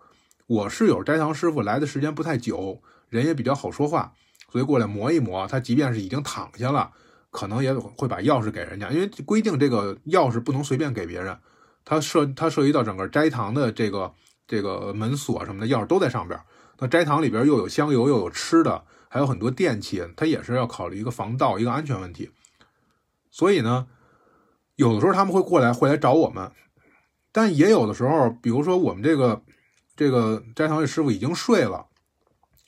[0.45, 4.13] 我室友斋堂师傅来的时间不太久，人也比较好说话，
[4.51, 5.47] 所以过来磨一磨。
[5.47, 6.91] 他即便是已经躺下了，
[7.31, 11.37] 可能也会把钥匙给人家，因为规定这个钥匙不能随便给别人。
[11.85, 14.13] 他涉他涉及到整个斋堂的这个
[14.47, 16.39] 这个门锁什么的，钥匙都在上边。
[16.79, 22.31] 那斋堂里边又有香油，又有吃的，还有很多电器，它也是要考虑一个防盗、一个安全问题。
[23.31, 23.87] 所以呢，
[24.75, 26.51] 有的时候他们会过来，会来找我们，
[27.31, 29.41] 但也有的时候，比如说我们这个。
[29.95, 31.85] 这个斋堂的师傅已经睡了，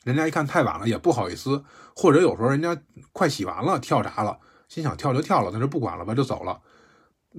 [0.04, 1.64] 人家一看太晚了，也不好意思。
[1.96, 6.60] 或者有时候人家快洗完了，跳闸了，心想跳就跳了，那就不管了吧，就走了。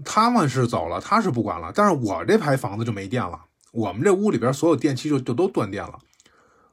[0.03, 1.71] 他们是走了，他是不管了。
[1.73, 5.99] 但是我这排房子就没电了，我们这屋里边所有电器就就都断电了。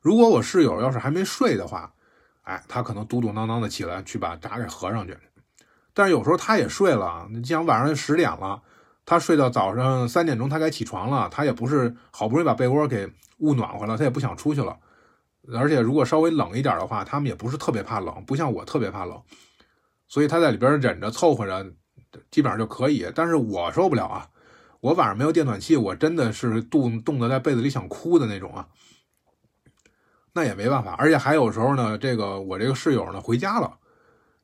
[0.01, 1.93] 如果我室友要是还没睡的话，
[2.43, 5.17] 哎，他可能嘟嘟囔囔的起来去把闸给合上去。
[5.93, 8.63] 但是有时候他也睡了，你想晚上十点了。
[9.07, 11.29] 他睡到早上三点钟，他该起床了。
[11.31, 14.77] 他也不是好不容易把被窝给捂暖和了，他也不想出去了。
[15.53, 19.23] 而且如果稍微冷一点的话，他们也不是特别怕冷，不像我特别怕冷，
[20.09, 21.71] 所以他在里边忍着凑合着，
[22.31, 23.07] 基本上就可以。
[23.15, 24.27] 但是我受不了啊！
[24.85, 28.69] 我晚上没有电暖气，我真的是冻冻得在被子里想哭的那种啊。
[30.35, 30.93] 那也没办法。
[30.99, 33.79] 而且还有时候呢，这个我这个室友呢回家了，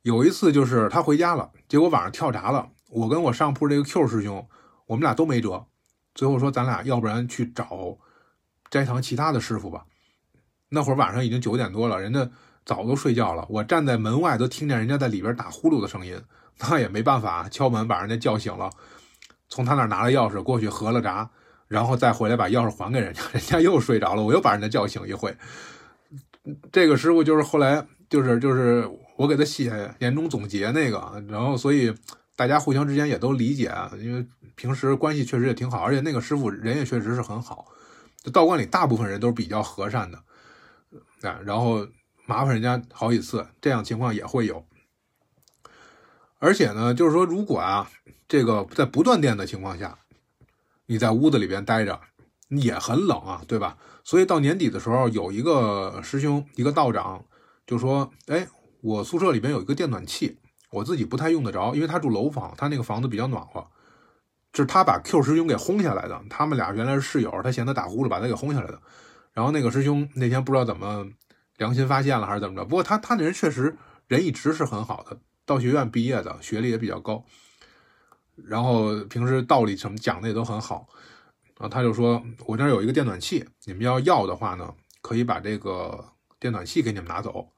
[0.01, 2.71] 有一次就是他回家了，结果晚上跳闸了。
[2.89, 4.49] 我跟我上铺这个 Q 师兄，
[4.87, 5.67] 我们俩都没辙。
[6.15, 7.99] 最后说，咱俩要不然去找
[8.71, 9.85] 斋堂其他的师傅吧。
[10.71, 12.27] 那会儿晚上已经九点多了，人家
[12.65, 13.45] 早都睡觉了。
[13.51, 16.19] 我站在门外都听见人家在里边打呼噜的声音，
[16.61, 18.71] 那也没办法，敲门把人家叫醒了，
[19.51, 21.29] 从他那拿了钥匙过去合了闸，
[21.69, 25.37] 然后再回来把钥匙还给人家， 人家又睡着了，我又把人家叫醒一回。
[26.73, 31.95] 这个师傅就是后来就是就是我给他写年终总结那个，然后所以。
[32.37, 37.67] 大家互相之间也都理解，因为平时关系确实也挺好，而且那个师傅人也确实是很好。
[38.33, 40.19] 道观里大部分人都是比较和善的，
[41.29, 41.87] 啊，然后
[42.25, 44.65] 麻烦人家好几次，这样情况也会有。
[46.41, 47.89] 而且呢，就是说，如果啊，
[48.27, 49.97] 这个在不断电的情况下，
[50.87, 52.01] 你在屋子里边待着
[52.49, 53.79] 也很冷啊，对吧？
[54.03, 57.25] 所以到年底的时候，有一个师兄，一个道长
[57.65, 58.49] 就说：“哎，
[58.81, 60.37] 我宿舍里边有一个电暖气。”
[60.73, 63.61] 我自己不太用得着，因为他住楼房，他那个房子比较暖和，
[64.53, 66.23] 就是他把 Q 师兄给轰下来的。
[66.31, 68.81] 他们俩原来是室友，他嫌他打呼噜，把他给轰下来的。
[69.33, 71.05] 然后那个师兄那天不知道怎么
[71.57, 73.77] 良心发现了还是怎么着，不过他他那人确实
[74.07, 75.19] 人一直是很好的，
[75.51, 77.25] 道学院毕业的，学历也比较高，
[78.37, 80.89] 然后平时道理什么讲的也都很好。
[81.59, 87.51] 然后他就说：“我这儿有一个电暖器，你们要要的话呢，可以把这个电暖器给你们拿走。”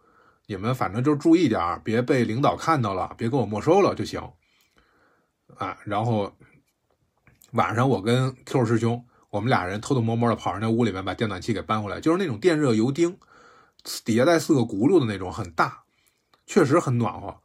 [0.46, 4.20] 你们反正就注意点别被领导看到了，别给我没收了就行。
[5.56, 6.34] 啊，然后
[7.52, 13.18] 晚上我跟 Q 师兄，我们俩人偷偷摸摸的跑上那屋里面，把电暖器给搬回来，就是那种电热油汀，
[14.04, 15.84] 底下带四个轱辘的那种，很大，
[16.46, 17.41] 确实很暖和。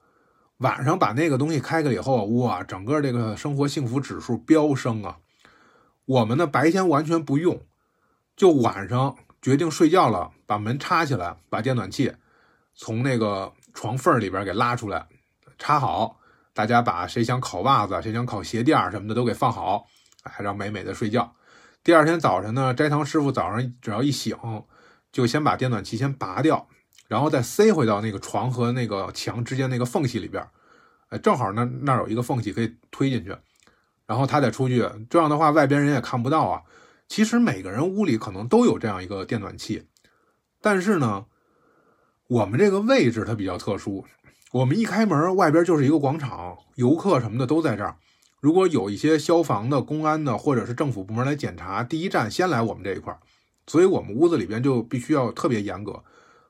[0.58, 5.17] 晚上把那个东西开开以后，哇，整个这个生活幸福指数飙升啊！
[6.06, 7.62] 我们呢白天完全不用，
[8.36, 12.12] 就晚上决定睡觉了，把门插起来，把电暖器。
[12.74, 15.08] 从那个床缝里边给拉出来，
[15.60, 16.20] 插好，
[16.54, 19.86] 大家把谁想烤袜子，谁想烤鞋垫什么的都给放好，
[20.24, 21.36] 还让美美的睡觉。
[21.84, 24.36] 第二天早晨呢，斋堂师傅早上只要一醒，
[25.12, 26.67] 就先把电暖器先拔掉，
[27.08, 30.46] 然后再塞回到那个床和那个墙之间那个缝隙里边，
[31.10, 33.36] 哎，正好那那有一个缝隙可以推进去，
[34.06, 36.62] 然后他再出去，这样的话外边人也看不到啊。
[37.08, 39.88] 其实每个人屋里可能都有这样一个电暖气，
[40.62, 41.26] 但是呢。
[42.30, 44.04] 我们这个位置它比较特殊，
[44.52, 47.96] 我们一开门，外边就是一个广场，游客什么的都在这儿。
[48.41, 53.20] 如果有一些消防的、公安的或者是政府部门来检查，第一站先来我们这一块儿，
[53.65, 56.04] 所以我们屋子里边就必须要特别严格。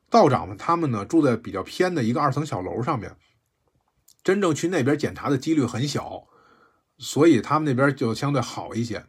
[0.09, 3.15] 道长们他们呢住在比较偏的一个二层小楼上面，
[4.23, 6.23] 真正去那边检查的几率很小，
[6.97, 9.03] 所以他们那边就相对好一些。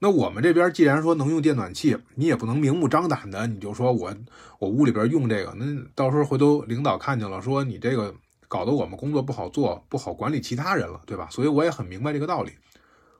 [0.00, 4.14] 那我们这边既然说能用电暖气，你也不能明目张胆的，你就说我
[4.60, 8.14] 我屋里边用这个，那到时候回头领导看见了，说你这个
[8.46, 11.28] 搞得我们工作不好做，不好管理其他人了，对吧？
[11.30, 12.52] 所以我也很明白这个道理，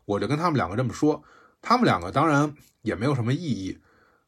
[0.05, 1.21] 我就跟他们两个这么说，
[1.61, 3.77] 他们两个当然也没有什么异议，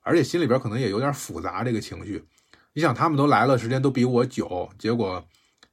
[0.02, 2.24] 而且心里边可能也有点复杂这个情绪。
[2.72, 5.24] 你想，他们都来了，时间都比我久，结果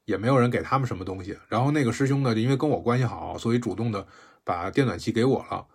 [0.05, 1.37] 也没有人给他们什么东西。
[1.47, 4.07] 然后那个师兄呢，就因为跟我关系好，所以主动的
[4.43, 5.67] 把电暖气给我了。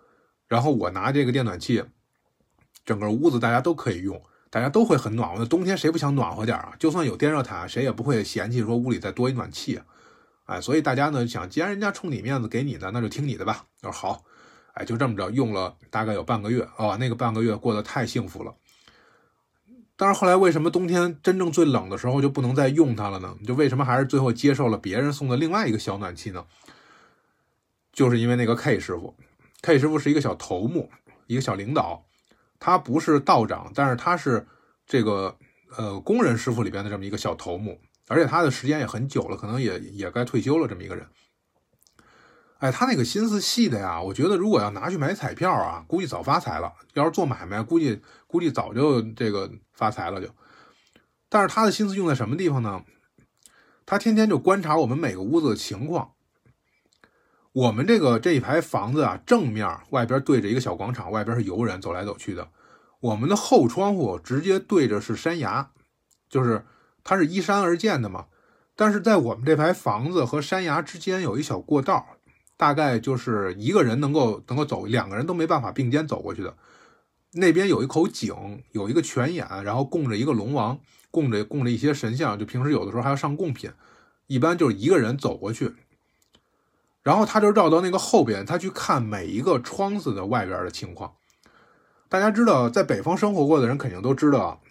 [0.49, 1.83] 然后我拿这个电暖气，
[2.83, 5.39] 整个屋子大家都可以用，大家都会很暖和。
[5.39, 6.73] 那冬天谁不想暖和点啊？
[6.77, 9.79] 就算有电热毯，谁也不会嫌弃说屋里再多一暖气。
[10.43, 13.65] 哎，所以大家呢想，既然人家冲你面子给你的，那就听你的吧。
[13.83, 14.23] 我说好，
[14.73, 18.53] 哎，就这么着用了大概有半个月啊，那个半个月过得太幸福了。
[20.03, 23.37] 但是后来为什么冬天真正最冷的时候就不能再用它了呢？
[23.47, 26.45] 就为什么还是最后接受了别人送的另外一个小暖气呢？
[27.93, 29.15] 就是因为那个 K 师傅。
[29.61, 30.91] K 师傅是一个小头目，
[31.25, 32.03] 一个小领导，
[32.59, 34.45] 他不是道长，但是他是
[34.85, 35.37] 这个
[35.77, 41.07] 呃工人师傅里边的这么一个小头目，而且他的时间也很久了，可能也也该退休了这么一个人。
[42.59, 48.01] 哎，他那个心思细的呀，我觉得如果要拿去买彩票啊，估计早发财了；要是做买卖，估计
[48.33, 50.27] 估计早就这个发财了就。
[51.29, 52.83] 但是他的心思用在什么地方呢？
[53.85, 56.13] 他天天就观察我们每个屋子的情况。
[57.51, 62.49] 我们这个这一排房子啊，正面外边对着一个小广场，外边是游人走来走去的。
[63.01, 65.69] 我们的后窗户直接对着是山崖，
[66.27, 66.65] 就是
[67.03, 68.25] 它是依山而建的嘛。
[68.75, 72.17] 但是在我们这排房子和山崖之间有一小过道，
[72.57, 76.55] 大概就是一个人能够能够走，两个人都没办法并肩走过去的。
[77.35, 83.71] 那边有一口井，有一个泉眼，然后供着一个龙王，供着供着一些神像，就平时有的时候还要上贡品，
[84.27, 85.73] 一般就是一个人走过去。
[87.01, 91.13] 然后他就绕到那个后边，他去看每一个窗子的外边的情况。
[92.07, 94.61] 大家知道，在北方生活过的人肯定都知道，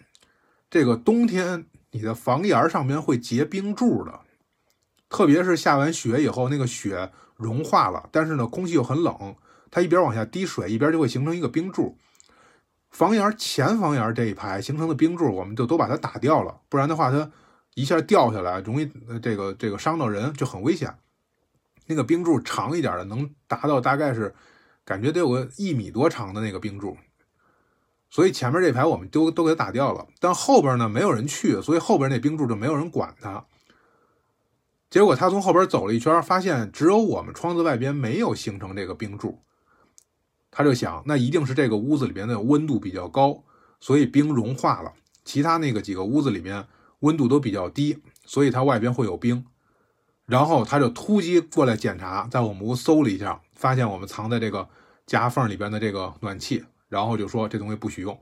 [0.69, 4.21] 这个冬天你的房檐上面会结冰柱的，
[5.09, 9.35] 特别是下完雪以后，那个雪融化了，但是呢空气又很冷，
[9.69, 11.97] 它一边往下滴水，一边就会形成一个冰柱。
[12.93, 17.29] 房檐前房檐这一排形成的冰柱，我们就都把它打掉了，不然的话它
[17.73, 20.95] 一下掉下来，容易这个这个伤到人，就很危险。
[21.87, 24.33] 那个冰柱长一点的，能达到大概是，
[24.85, 26.95] 感觉得有个一米多长的那个冰柱，
[28.11, 33.43] 所以前面这排我们都都给打掉了，但后边呢没有人去，所以后边那冰柱就没有人管它。
[34.91, 39.41] 结果他从后边走了一圈，发现只有我们窗子外边没有形成这个冰柱，
[40.55, 43.43] 他就想，那一定是这个屋子里边的温度比较高，
[43.79, 44.93] 所以冰融化了。
[45.25, 46.65] 其他那个几个屋子里面
[46.99, 49.43] 温度都比较低，所以它外边会有冰。
[50.25, 54.69] 然后他就突击过来检查，在我们屋搜了一下，发现我们藏在这个
[55.05, 58.17] 夹缝里边的这个暖气，然后就说这东西不许用。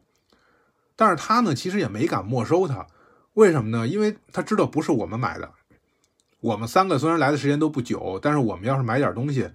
[0.96, 2.88] 但是他呢，其实也没敢没收它，
[3.34, 3.88] 为什么呢？
[3.88, 5.52] 因为他知道不是我们买的。
[6.40, 9.48] 我们三个虽然来的时间都不久，但是我们要是买点东西，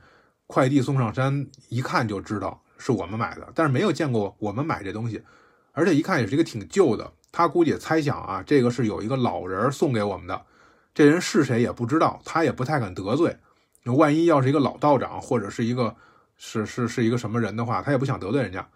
[0.46, 3.46] 快递送上山，一看就知道是我们买的。
[3.54, 5.22] 但是没有见过我们买这东西，
[5.72, 7.12] 而且一看也是一个挺旧的。
[7.32, 10.42] 他估计猜想啊，这个是有一个老人送给我们的。
[10.94, 13.36] 这人是谁也不知道，他也不太敢得罪。
[13.84, 15.94] 万一要是一个老道长，或者是一个
[16.36, 18.66] 是是是一个什么人的话，他也不想得罪人家，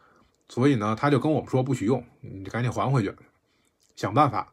[0.49, 3.13] 所以呢，他就跟我们说不许用，你赶紧还回去，
[3.97, 4.53] 想办法。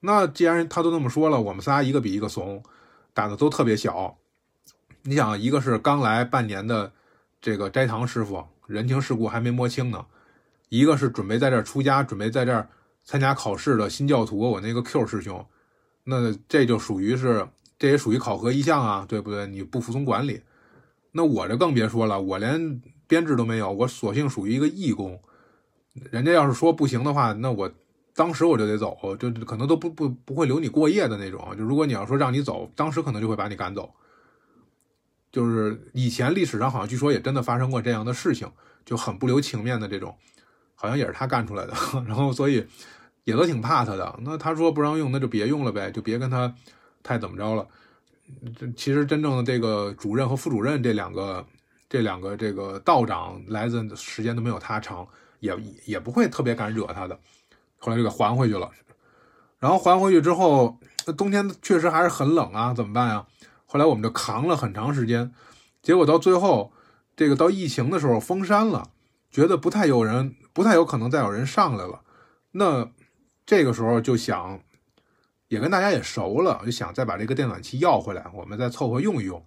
[0.00, 2.62] 那既然他都那么说了，我们仨一个比一个怂，
[3.14, 4.16] 胆子都特别小。
[5.02, 6.92] 你想，一个是刚来半年的
[7.40, 9.98] 这个斋堂师傅，人情世故还没摸清呢；
[10.68, 12.68] 一个是准备在这儿出家、准备在这儿
[13.04, 15.44] 参加考试的新教徒，我那个 Q 师兄。
[16.04, 17.46] 那这就属于是，
[17.78, 19.46] 这也属于考核一项啊，对不对？
[19.46, 20.40] 你不服从管理，
[21.12, 25.20] 那我这更别说了，我连编制都没有，我索性属于一个义工。
[26.10, 27.70] 人家要是说不行的话，那我
[28.14, 31.54] 当时我就得走，就可能都不不不会留你过夜的那种。
[31.56, 33.92] 就如果你要说让你走，当时可能就会把你赶走。
[35.36, 38.50] 就是以前历史上好像据说也真的发生过这样的事情，
[38.86, 40.16] 就很不留情面的这种，
[40.74, 41.74] 好像也是他干出来的。
[42.08, 42.66] 然后所以。
[43.26, 46.54] 也都挺怕他的，那他说不让用，那就别用了呗，就别跟他
[47.02, 47.66] 太怎么着了。
[48.56, 51.44] 这其实真正的这个主任和副主任这两个，
[51.88, 55.04] 这两个这个道长来的时间都没有他长，
[55.40, 55.52] 也
[55.86, 57.18] 也不会特别敢惹他的。
[57.78, 58.70] 后来就给还回去了。
[59.58, 63.26] 然后还回去之后，那冬天确实还是很冷啊，怎么办呀？
[63.66, 65.32] 后来我们就扛了很长时间，
[65.82, 66.72] 结果到最后，
[67.16, 68.90] 这个到疫情的时候封山了，
[69.30, 72.02] 觉得不太有人，不太有可能再有人上来了。
[72.52, 72.88] 那
[73.44, 74.60] 这个时候就想，
[75.48, 79.44] 也跟大家也熟了，就想再把这个电暖气要回来，我们再凑合用一用。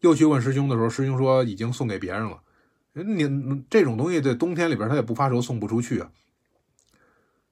[0.00, 2.40] 又去问师兄的时候，师兄说已经送给别人了。
[2.92, 6.10] 你这种东西在冬天里边，它也不发愁送不出去啊。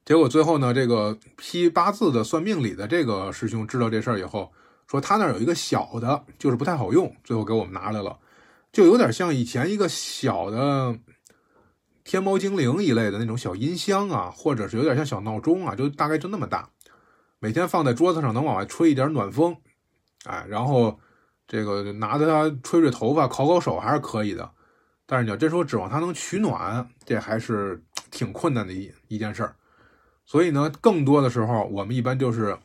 [0.04, 4.50] 结果最后呢，这个批八字的算命里的这个师兄知道这事儿以后，
[4.88, 8.18] 说他那儿有一个小的，就是不太好用，最后给我们拿来了，
[8.72, 10.98] 就有点像以前一个小的
[12.04, 16.70] 天猫精灵一类的那种小音箱啊，或者是有点像小闹钟啊，就大概就那么大，
[17.38, 19.54] 每天放在桌子上能往外吹一点暖风，
[20.24, 20.98] 哎，然后
[21.46, 24.50] 这个拿着它吹吹头发、烤烤手还是可以的，
[25.04, 29.54] 但是你要真说指望它能取暖，这还是挺困难的一一件事儿。
[30.24, 32.56] 所以呢，更多的时候，我们一般就是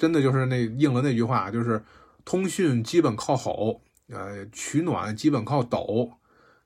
[0.00, 1.84] 真的就是那应了那句话，就是
[2.24, 6.12] 通讯基本靠吼，呃，取暖基本靠抖，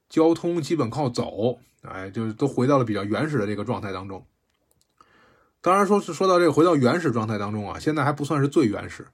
[0.09, 4.25] 交通基本靠走，哎，就是都回到了比较原始的这个状态当中。
[5.61, 9.09] 当然，说是说到这个回到原始状态当中啊，现在还不算是最原始，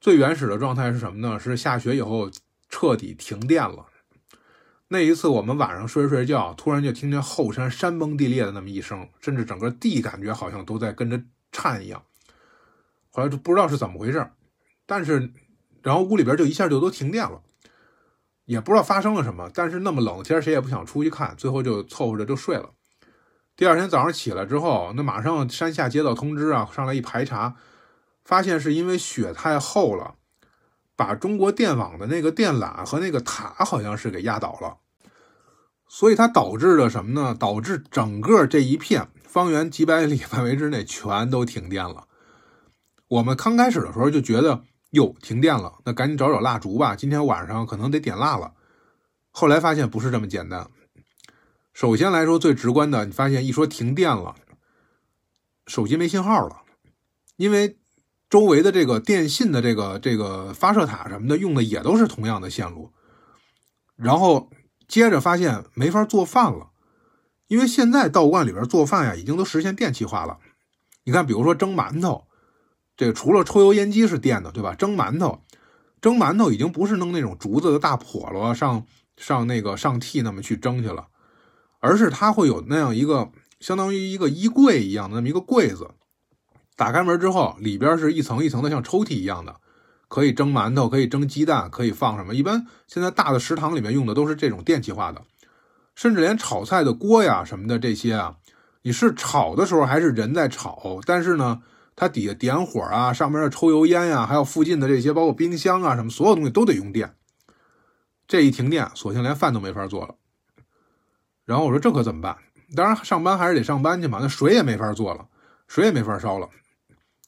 [0.00, 1.38] 最原始的状态是什么呢？
[1.38, 2.30] 是下雪以后
[2.70, 3.84] 彻底停电了。
[4.88, 12.02] 那一次，我们晚上睡着睡觉，突然就听见后山山崩地裂的那么一声，甚至整个地感觉好像都在跟着颤一样。
[13.10, 14.30] 后来就不知道是怎么回事，
[14.86, 15.32] 但是，
[15.82, 17.40] 然后屋里边就一下就都停电了，
[18.44, 19.50] 也不知道发生了什么。
[19.52, 22.70] 但是那么冷的天，谁也不想出去看，最后就凑合着就睡了。
[23.56, 27.56] 第二天早上起来之后，那马上山下接到通知啊，上来一排查，
[28.24, 30.14] 发现是因为雪太厚了。
[30.96, 34.76] 把中国电网的那个电缆和那个塔好像是给压倒了，
[35.88, 37.34] 所以它导致了什么呢？
[37.34, 42.06] 导致整个这一片方圆几百里范围之内全都停电了。
[43.10, 48.52] 我们刚开始的时候就觉得哟停电了，那赶紧找找蜡烛吧，今天晚上可能得点蜡了。
[49.30, 50.70] 后来发现不是这么简单。
[51.72, 54.36] 首先来说最直观的，你发现一说停电了，
[55.66, 56.62] 手机没信号了，
[57.36, 57.76] 因为。
[58.30, 62.92] 周围的这个电信的这个这个发射塔什么的用的也都是同样的线路，
[63.96, 64.48] 然后
[64.86, 66.70] 接着发现没法做饭了，
[67.48, 70.38] 因为现在道观里边做饭呀已经都实现电气化了。
[71.02, 72.28] 你看，比如说蒸馒头，
[73.00, 74.74] 这个除了抽油烟机是电的，对吧？
[74.74, 75.40] 蒸馒头，
[76.02, 78.84] 蒸馒头已经不是弄那种竹子的大笸箩上
[79.16, 81.06] 上那个上屉那么去蒸去了，
[81.78, 85.92] 而是它会有那样一个相当于一个衣柜一样的那么一个柜子。
[86.76, 89.56] 打开门之后，里边是一层一层的，像抽屉一样的，
[90.06, 92.34] 可以蒸馒头，可以蒸鸡蛋，可以放什么？
[92.34, 95.22] 一般现在大的食堂里面用的都是这种电气化的，
[95.94, 98.36] 甚至连炒菜的锅呀什么的这些啊，
[98.82, 101.62] 你是炒的时候还是人在炒，但是呢，
[102.00, 107.14] 它底下点火啊，上面的抽油烟呀，还有附近的这些，包括冰箱啊什么，所有东西都得用电。
[108.26, 110.14] 这一停电，索性连饭都没法做了。
[111.44, 112.38] 然后我说这可怎么办？
[112.74, 115.28] 当然上班还是得上班去嘛，那水也没法做了，
[115.68, 116.48] 水也没法烧了。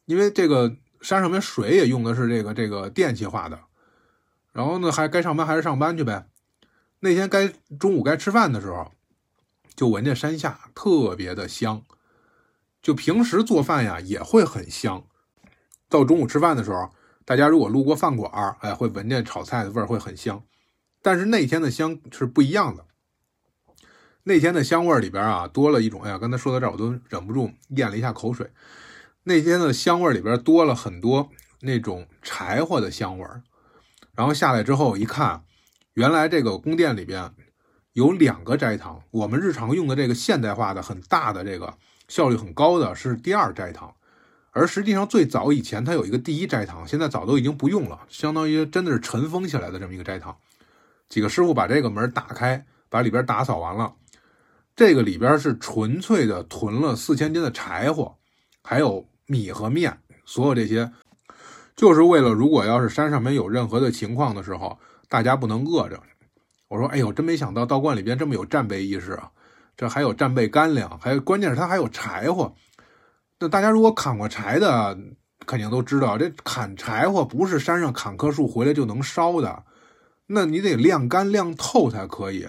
[0.06, 3.60] 因为这个山上面水也用的是这个这个电气化的，
[4.54, 6.24] 然后呢还该上班还是上班去呗。
[7.00, 8.90] 那天该中午该吃饭的时候，
[9.76, 11.82] 就闻见山下特别的香，
[12.82, 15.04] 就平时做饭呀也会很香。
[15.88, 16.90] 到中午吃饭的时候，
[17.24, 20.42] 大家如果路过饭馆儿哎，会闻见炒菜的味儿会很香。
[21.00, 22.86] 但是那天的香是不一样的，
[24.24, 28.50] 那天的香味里边啊多了一种，哎呀，刚才说到这儿我都忍不住咽了一下口水。
[29.24, 31.28] 那天的香味里边多了很多
[31.60, 33.42] 那种柴火的香味儿，
[34.14, 35.44] 然后下来之后一看，
[35.94, 37.32] 原来这个宫殿里边
[37.92, 39.02] 有两个斋堂。
[39.10, 41.76] 我们日常用的这个现代化的很大的这个
[42.12, 43.90] 效率很高的是第二斋堂，
[44.50, 50.36] 而实际上最早以前它有一个第一斋堂，现在早都已经不用了，相当于真的是尘封起来的这么一个斋堂。
[51.08, 53.90] 几个师傅把这个门打开，把里边打扫完了，
[54.76, 58.14] 这个里边是纯粹的囤了四千斤的柴火，
[58.62, 59.08] 还有。
[59.26, 59.96] 米和面，
[60.26, 60.92] 所有这些，
[61.74, 65.98] 就是为了如果要是山上面有任何的情况的时候，大家不能饿着。
[66.68, 69.30] 我说，哎呦，真没想到道观里边这么有战备意识啊！
[69.82, 72.54] 这还有战备干粮，还有关键是它还有柴火。
[73.40, 74.96] 那大家如果砍过柴的，
[75.44, 79.64] 肯定都知道，这砍柴火不是山上砍棵树回来就能烧的，
[80.28, 82.48] 那你得晾干晾透才可以。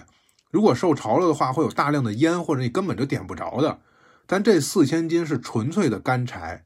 [0.52, 3.80] 如果受潮了的话，会有大量的烟，或者你根本就点不着的。
[4.26, 6.64] 但这四千斤是纯粹的干柴，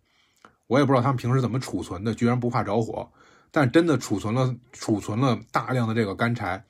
[0.66, 3.08] 我也不知道他们平时怎么储存的，居然不怕着火。
[3.50, 6.62] 但真的储存了，储存了大量的这个干柴，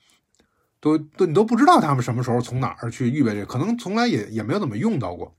[0.81, 5.35] 都都你都不知道他们什么时候从哪儿去预备这，可能从来也也没有怎么用到过。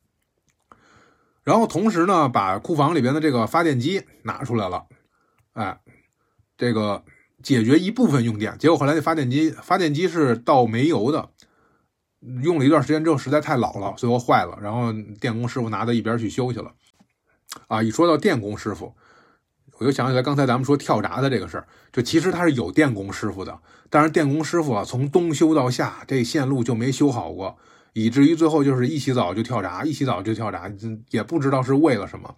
[1.44, 4.86] 然后同时呢，把库房里边的这个发电机拿出来了，
[5.54, 5.80] 哎，
[6.58, 7.04] 这个
[7.42, 8.56] 解决一部分用电。
[8.60, 11.30] 结果后来那发电机发电机是倒煤油的，
[12.44, 14.60] 用了一段时间之后实在太老了，最后坏了。
[14.62, 16.72] 然后电工师傅拿到一边去修去了。
[17.68, 18.94] 啊，一说到电工师傅，
[19.80, 23.60] 我就想起来刚才咱们说跳闸的这个事儿，就其实他是有电工师傅的，
[23.90, 27.58] 但是电工师傅啊从冬修到夏，这线路就没修好过，
[27.94, 30.72] 以至于最后就是一洗澡就跳闸，一洗澡就跳闸，
[31.10, 32.36] 也不知道是为了什么，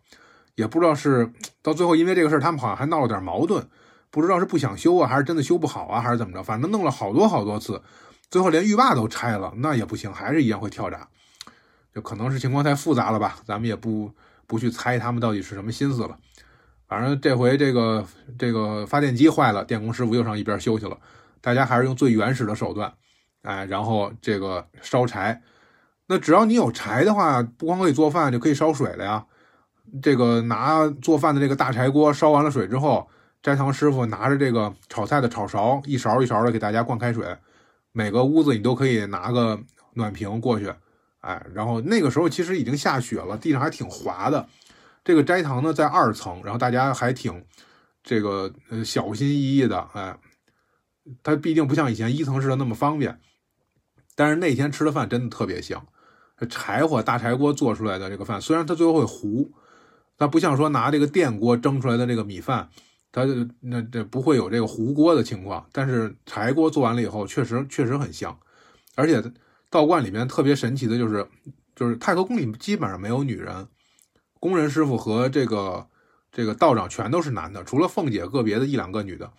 [0.56, 1.32] 也不知道是
[1.62, 3.68] 到最后因为这个事儿他们好像还闹了点矛盾，
[4.10, 7.82] 不知道是不想修啊，还是真的修不好啊，还是怎么着，反正弄了好多好多次，
[8.30, 11.08] 最后连浴霸都拆了，那也不行，还是一样会跳闸，
[11.94, 14.12] 就可能是情况太复杂了吧，咱们也不。
[14.48, 16.18] 不去猜他们到底是什么心思了，
[16.86, 18.06] 反正这回这个
[18.38, 20.98] 这个发电机坏了，电工师傅又上一边休息了。
[21.42, 22.94] 大家还是用最原始的手段，
[23.42, 25.42] 哎，然后这个烧柴。
[26.08, 29.26] 那只要你有柴的话，不光可以做饭，就可以烧水了呀。
[30.02, 33.10] 这个拿做饭的这个大柴锅烧完了水之后，
[33.42, 37.26] 斋堂师傅拿着这个炒菜的炒勺，一勺一勺的给大家灌开水。
[37.92, 39.60] 每个屋子你都可以拿个
[39.94, 40.74] 暖瓶过去。
[41.20, 44.48] 哎，然后那个时候其实已经下雪了，地上还挺滑的。
[45.04, 47.44] 这个斋堂呢在二层，然后大家还挺
[48.04, 49.88] 这个呃小心翼翼的。
[49.94, 50.16] 哎，
[51.24, 53.20] 它毕竟不像以前一层式的那么方便。
[54.16, 55.86] 但是那天吃的饭真的特别香，
[56.50, 59.52] 柴火大柴锅做出来的这个饭，虽然它最后会糊，
[60.18, 62.70] 它不像说拿这个电锅蒸出来的这个米饭，
[63.12, 63.26] 它
[63.62, 65.68] 那这不会有这个糊锅的情况。
[65.72, 68.38] 但是柴锅做完了以后，确实确实很香，
[68.96, 69.24] 而且。
[69.72, 71.26] 道观里面特别神奇的就是，
[71.78, 73.66] 就是太和宫里基本上没有女人，
[74.38, 75.88] 工人师傅和这个
[76.30, 79.32] 这个道长全都是男的，除了凤姐个别的一两个女的，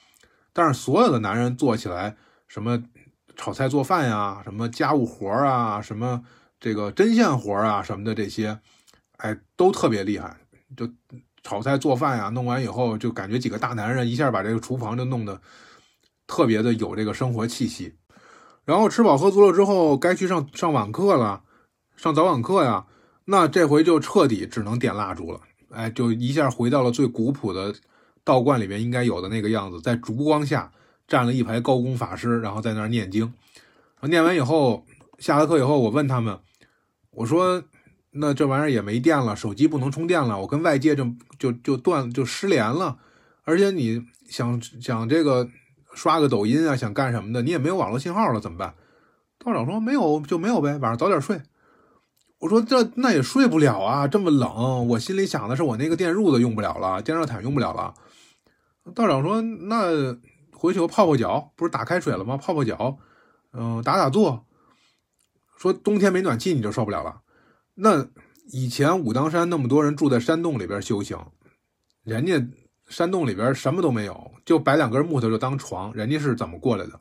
[0.53, 2.17] 但是所有的男人做起来
[2.49, 2.83] 什么
[3.37, 6.23] 炒菜做饭呀，什么家务活啊，什么
[6.61, 8.59] 这个针线活啊什么的这些，
[9.17, 10.37] 哎，都特别厉害。
[10.77, 10.89] 就
[11.43, 15.41] 炒菜做饭呀，弄完以后就感觉几个大男人一下把这个厨房就弄得
[16.27, 17.95] 特别的有这个生活气息。
[18.65, 21.43] 然后吃饱喝足了之后，该去上上晚课了，
[21.97, 22.87] 上早晚课呀。
[23.25, 25.41] 那这回就彻底只能点蜡烛了，
[25.71, 27.75] 哎，就一下回到了最古朴的
[28.25, 30.71] 道观里面应该有的那个样子，在烛光下
[31.07, 33.33] 站了一排高功法师，然后在那儿念经。
[34.03, 34.85] 念完以后，
[35.19, 36.39] 下了课以后，我问他们，
[37.11, 37.63] 我说
[38.13, 41.07] ：“那这玩意儿也没电了，手机不能充电了，我跟外界就
[41.39, 42.99] 就就断就失联了，
[43.45, 45.49] 而且你想想这个。”
[45.95, 48.73] 刷个抖音啊，想干什么的，你也没有网络信号了，怎么办？
[49.39, 51.39] 道长说没有就没有呗，晚上早点睡。
[52.39, 54.89] 我说这那也睡不了啊，这么冷。
[54.89, 57.93] 我心里想的是我那个电褥子用不了了，电热毯用不了了。
[58.95, 60.17] 道长说那
[60.53, 62.37] 回去泡泡脚，不是打开水了吗？
[62.37, 62.99] 泡泡脚，
[63.53, 64.45] 嗯，打打坐。
[65.57, 67.23] 说冬天没暖气你就受不了了。
[67.75, 68.09] 那
[68.53, 71.19] 以前武当山那么多人住在山洞里边修行，
[72.05, 72.45] 人家。
[72.89, 77.01] 山洞里边什么都没有，就摆两根木头就当床，人家是怎么过来的？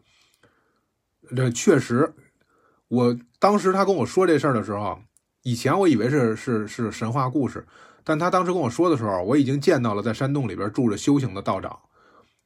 [1.36, 2.14] 这确实，
[2.88, 5.02] 我当时他跟我说这事儿的时候，
[5.42, 7.68] 以前我以为是是是神话故事，
[8.04, 11.80] 但他当时跟我说的时候，我已经见到了在山洞里边住着修行的道长，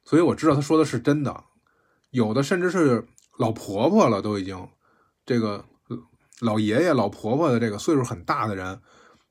[0.04, 1.44] 所以我知道他说的是真的。
[2.10, 3.06] 有的甚至是
[3.38, 4.68] 老婆婆了，都已经
[5.24, 5.64] 这个
[6.40, 8.78] 老爷爷、老婆婆的这个岁数很大的人，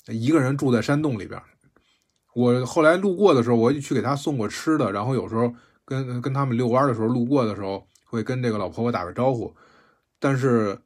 [0.08, 1.42] 一个人住在山洞里边。
[2.34, 5.54] 我后来路过的时候，我就去给他送过吃的，然后有时候
[5.86, 9.56] 跟跟他们遛弯的时候，路过的时候会跟这个老婆婆打个招呼，
[10.20, 10.78] 但是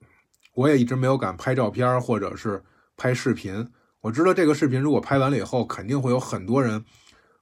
[0.53, 2.63] 我也一直没有敢拍照片或者是
[2.95, 3.67] 拍视频。
[4.01, 6.83] 我知道这个视频如果拍完了以后，肯定会有很多人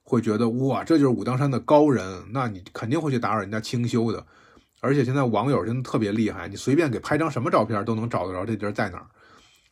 [0.04, 4.26] 会觉得哇，这就是武当山的高人，那你肯定会去打扰人家清修的。
[4.80, 9.08] 而且现在网友真的特别厉害，你随便给拍张什么照片都能找得着这地儿在哪儿，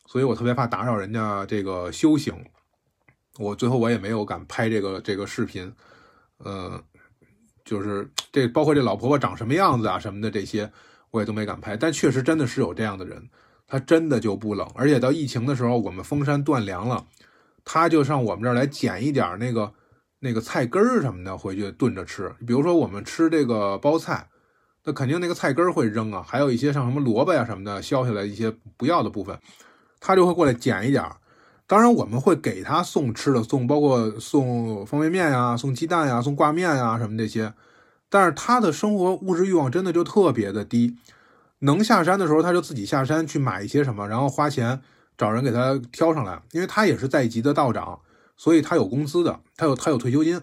[0.06, 2.34] 所以我特别怕打扰人家这个修行。
[3.38, 5.72] 我最后我也没有敢拍这个这个视频，
[6.38, 6.82] 呃，
[7.64, 10.70] 就是这包括这老婆婆长什么样子啊什么的这些，
[11.10, 11.76] 我也都没敢拍。
[11.76, 13.22] 但确实真的是有这样的人，
[13.66, 17.04] 他真的就不冷，而且到疫情的时候，我们封山断粮了，
[17.64, 19.72] 他就上我们这儿来捡一点那个
[20.20, 22.32] 那个菜根儿什么的回去炖着吃。
[22.46, 24.28] 比如说我们吃这个包菜，
[24.84, 29.38] 那肯定那个菜根儿会扔啊，还有一些像什么萝卜呀什么的削下来一些不要的部分，
[29.98, 31.04] 他就会过来捡一点。
[31.68, 37.52] 当然，我们会给他送吃的，送包括送方便面呀、送鸡蛋呀、送挂面呀什么这些。
[38.08, 40.96] 但是他的生活物质欲望真的就特别的低，
[41.60, 44.80] 能下山的时候他就自己下山去买一些什么，然后花钱
[45.16, 46.40] 找人给他挑上来。
[46.52, 48.00] 因为他也是在籍的道长，
[48.36, 50.40] 所以他有工资的，他有他有退休金。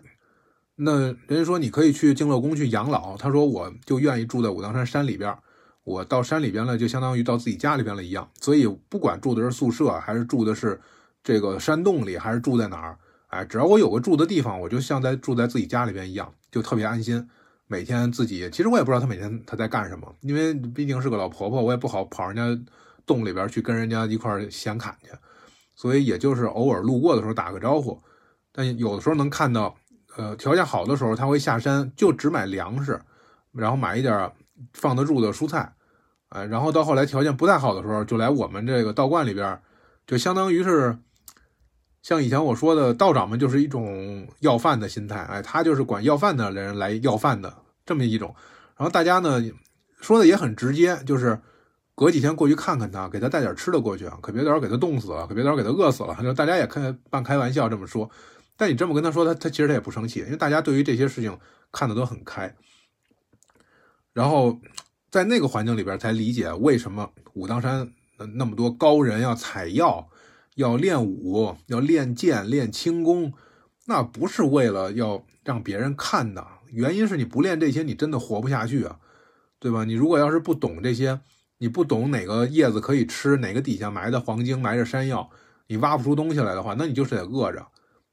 [0.76, 5.36] 那人家说你可以去敬乐宫去养老，他说我就愿意住在武当山山里边，
[5.84, 8.30] 我到山里边了就相当于到自己家里边了一样。
[8.39, 10.80] 所以不管住的是宿舍还是住的是。
[11.26, 12.97] 这个山洞里还是住在哪儿？
[13.28, 17.30] 哎，只要我有个住的地方，我就像在住在自己家里边一样，就特别安心。
[17.74, 22.64] 每天自己，其实我也不知道她每天她在干什么，因为毕竟是个老婆婆，我也不好跑人家
[23.04, 25.10] 洞里边去跟人家一块闲侃去，
[25.74, 28.00] 所以也就是偶尔路过的时候打个招呼。
[28.52, 29.76] 但有的时候能看到，
[30.16, 33.02] 呃，条件好的时候，他会下山就只买粮食，
[33.52, 34.32] 然后买一点
[34.74, 35.74] 放得住的蔬菜，
[36.30, 39.60] 哎，然后到后来条件不太好的时候，就来我们这个道观里边，
[40.06, 40.96] 就相当于是。
[42.04, 47.54] 像以前我说的，道长们就是一种要饭的心态，哎，他就是管要饭的人来要饭的
[47.86, 48.36] 这么一种。
[48.78, 49.42] 然后大家呢
[50.02, 51.40] 说的也很直接，就是
[51.96, 56.18] 隔几天过去看看他，给他带点吃的过去啊，可别到时候给他冻死了，可别到时候给他饿死了。
[56.22, 58.10] 就大家也开半开玩笑这么说，
[58.58, 61.38] 但你这么跟他说，他他其实他也不生气，因为大家对于这些事情
[61.72, 62.56] 看的都很开。
[64.14, 64.60] 然后
[65.12, 67.92] 在那个环境里边才理解为什么武当山
[68.36, 70.10] 那么多高人要采药。
[70.56, 73.34] 要练武，要练剑，练轻功，
[73.88, 76.46] 那不是为了要让别人看的。
[76.74, 79.00] 原因是你不练这些，你真的活不下去啊，
[79.60, 79.84] 对吧？
[79.86, 81.20] 你如果要是不懂这些，
[81.60, 85.30] 你不懂哪个叶子可以吃，哪个底下埋的黄精，埋着山药，
[85.68, 87.66] 你挖不出东西来的话，那你就是得饿着。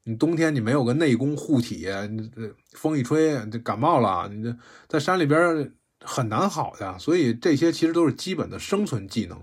[0.04, 4.56] 你冬天你没有个内功护体，你这风一吹就感冒了，你这
[4.88, 6.98] 在山里边很难好的。
[6.98, 9.40] 所以这些其实都是基本的生存技能。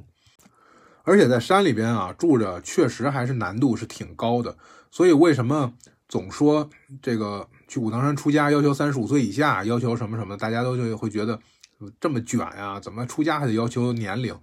[1.03, 4.57] 而且在山里边啊住着，确实还是难度是挺高的。
[4.91, 5.73] 所以为什么
[6.09, 6.69] 总说
[7.01, 11.39] 这个去武当山出家要求三十五岁以下，要求什么什么，大家都就会觉得
[11.99, 12.79] 这么卷呀？
[12.79, 14.37] 怎么出家还得要求年龄？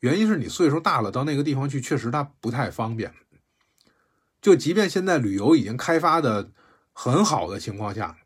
[0.00, 3.12] 原因是你岁数大了，到那个地方去，确实它不太方便。
[4.40, 6.50] 就即便现在旅游已经开发的
[6.92, 8.16] 很好的情况下，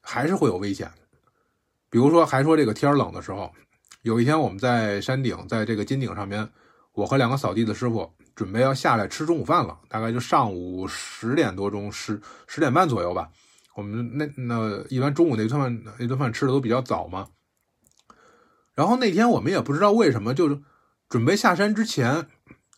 [0.00, 0.90] 还是会有危险。
[1.90, 3.52] 比如说，还说这个天冷的时候，
[4.02, 6.48] 有一天我们在山顶，在这个金顶上面。
[6.92, 13.28] 我和两个扫地的师傅准备要下来吃中午饭了，大概就上午十点多钟，十十点半左右吧。
[13.74, 17.28] 我们那那一般中午那顿饭那顿饭吃的都比较早嘛。
[18.74, 20.60] 然后那天我们也不知道为什么，就是
[21.08, 22.26] 准备下山之前，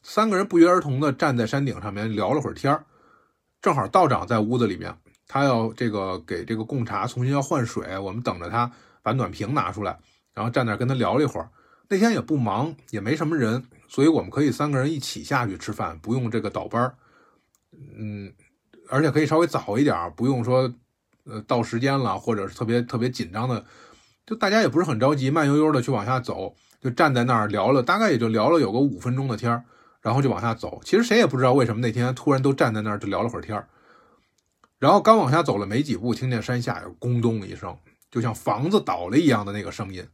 [0.02, 2.84] 三个人不约而同的站在山顶上面聊了会儿天
[3.62, 8.70] 正好道长在屋子里面，他要这个给这个贡茶重新要换水，我们等着他
[9.02, 9.98] 把暖瓶拿出来，
[10.34, 11.48] 然后站那跟他聊了一会儿。
[11.88, 13.64] 那天也不忙，也没什么人。
[13.88, 16.94] 所以我们可以三个人一起下去吃饭，不用这个倒班儿，
[17.96, 18.32] 嗯，
[18.88, 20.68] 而且可以稍微早一点，不用说，
[21.26, 23.64] 呃，到时间了或者是特别特别紧张的，
[24.24, 29.64] 就大家也不是很着急，慢悠悠的去往下走，就站在那儿聊了，大概也就聊了有个五分钟的天儿，
[30.00, 30.80] 然后就往下走。
[30.84, 33.68] 其实谁也不知道为什么那天突然都站在那儿就聊了会儿天儿，
[34.78, 37.76] 然后刚往下走了没几步，听见山下有咣咚一声，
[38.10, 40.06] 就像房子倒了一样的那个声音。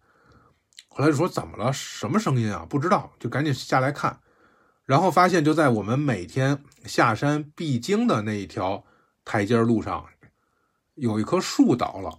[0.89, 1.73] 后来就说怎么了？
[1.73, 2.67] 什么声音啊？
[2.69, 4.19] 不知道，就赶紧下来看，
[4.85, 8.85] 然后发现就在我们每天下山必经的那一条
[9.25, 10.05] 台阶路上，
[11.03, 12.17] 有一棵树倒了，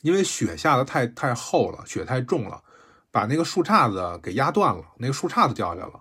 [0.00, 2.62] 因为雪下的太太厚了，雪太重了，
[3.10, 6.00] 把那个树杈子给压断了，那个树杈子掉下来了。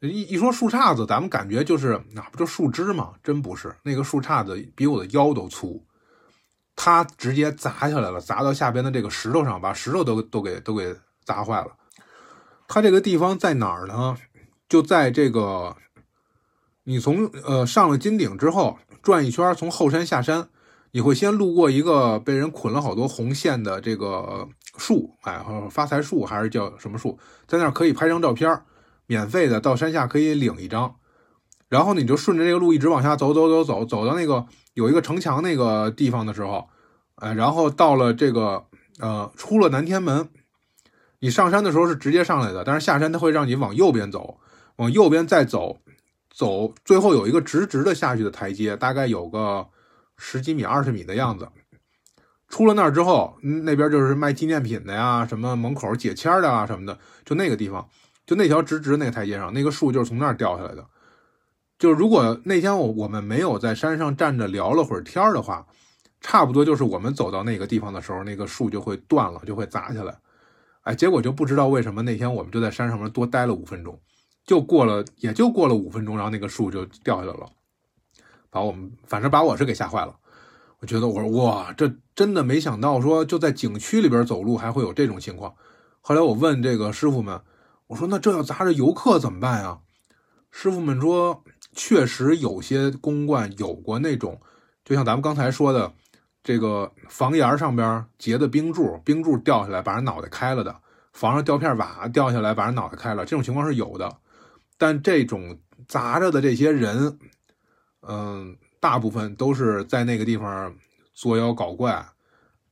[0.00, 3.14] 一一说树杈子，咱们感觉就是那不就树枝吗？
[3.22, 5.82] 真不是，那个树杈子比我的腰都粗。
[6.76, 10.94] 它直接砸下来了，砸到下边的这个石头上，把石头都都给都给
[11.24, 11.74] 砸坏了。
[12.68, 14.18] 它这个地方在哪儿呢？
[14.68, 15.74] 就在这个，
[16.84, 20.50] 你从呃上了金顶之后转一圈，从后山下山，
[20.90, 27.18] 你会先路过一个被人捆了好多红线的这个树，哎，发财树还是叫什么树？
[27.46, 28.62] 在那儿可以拍张照片，
[29.06, 30.94] 免费的，到山下可以领一张。
[31.68, 34.46] 然后你就顺着这个路一直往下走，走，走，走，走到那个。
[34.74, 36.68] 有一个城墙那个地方的时候，
[37.14, 38.62] 哎，然后到了这个
[38.98, 40.28] 呃，出了南天门，
[41.18, 44.38] 你上山的时候是直接上来的，但是下山它会让你往右边走，
[44.76, 45.78] 往右边再走，
[46.30, 49.66] 走最后有一个直直的下去的台阶，大概有个
[50.16, 51.48] 十几米、二十米的样子。
[52.48, 57.88] 出了那儿之后，那边就是卖纪念品的呀，什么门口解签的啊什么的，就那个地方，
[58.24, 60.86] 就那条直直那个台阶上，那个树就是从那儿掉下来的。
[61.78, 65.66] 就如果那天我我们没有在山上站着聊了会儿天的话，
[66.20, 70.16] 差不多就是我们走到那个地方的时候，那个树就会断了，就会砸下来。
[70.82, 74.00] 哎，结果就不知道为什么那天我们就在山上面多待了五分钟，
[74.46, 77.50] 就过了也就过了五分钟，然后那个树就掉下来了，
[78.50, 80.16] 把我们反正把我是给吓坏了。
[80.80, 85.54] 我觉得我说哇，这真的没想到说就在景区里边走路还会有这种情况。
[86.00, 87.40] 后来我问这个师傅们，
[87.86, 89.78] 我说那这要砸着游客怎么办呀？
[90.50, 91.42] 师傅们说。
[91.78, 94.40] 确实有些公馆有过那种，
[94.82, 95.92] 就像咱们刚才说的，
[96.42, 100.72] 这个房檐上边结的冰柱，冰柱掉下来把人脑袋开了的；
[101.12, 104.10] 房上掉片瓦掉下来把人脑袋开了，这种情况是有的。
[104.78, 107.18] 但这种砸着的这些人，
[108.08, 110.74] 嗯，大部分都是在那个地方
[111.12, 112.06] 作妖搞怪，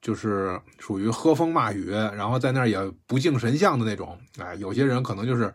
[0.01, 4.19] 就是属于喝风骂雨，然后在那儿也不敬神像的那种。
[4.39, 5.53] 哎，有些人可能就是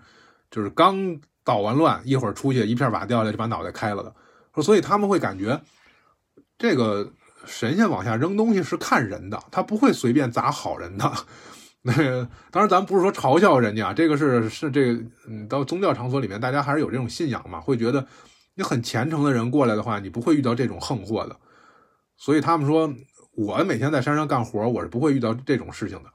[0.49, 4.13] 就是刚捣完乱，一会儿出去一片瓦掉下来就把脑袋开了的。
[4.53, 5.61] 说所以他们会感觉
[6.57, 7.11] 这个
[7.45, 11.11] 神仙往下扔东西是看人的，他不会随便砸好人的。
[11.81, 11.93] 那
[12.51, 18.05] 当然，咱不是说嘲笑人家，这个是是这个，嗯，到宗教场所里面，大家还是有这种信仰嘛，会觉得
[18.55, 21.35] 你很虔诚的人过来的话，你不会遇到这种横祸的。
[22.17, 22.93] 所以他们说，
[23.35, 26.09] 我每天在山上干活，我是不会遇到这种事情的。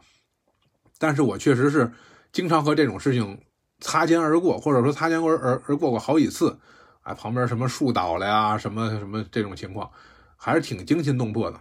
[0.99, 1.91] 但是我确实是
[2.33, 3.41] 经常和这种事情
[3.81, 6.59] 擦肩而过，或者说擦肩而而而过过好几次。
[7.03, 9.91] 哎，旁边什么树倒了呀，什么什么这种情况，
[10.37, 11.61] 还是挺惊心动魄的。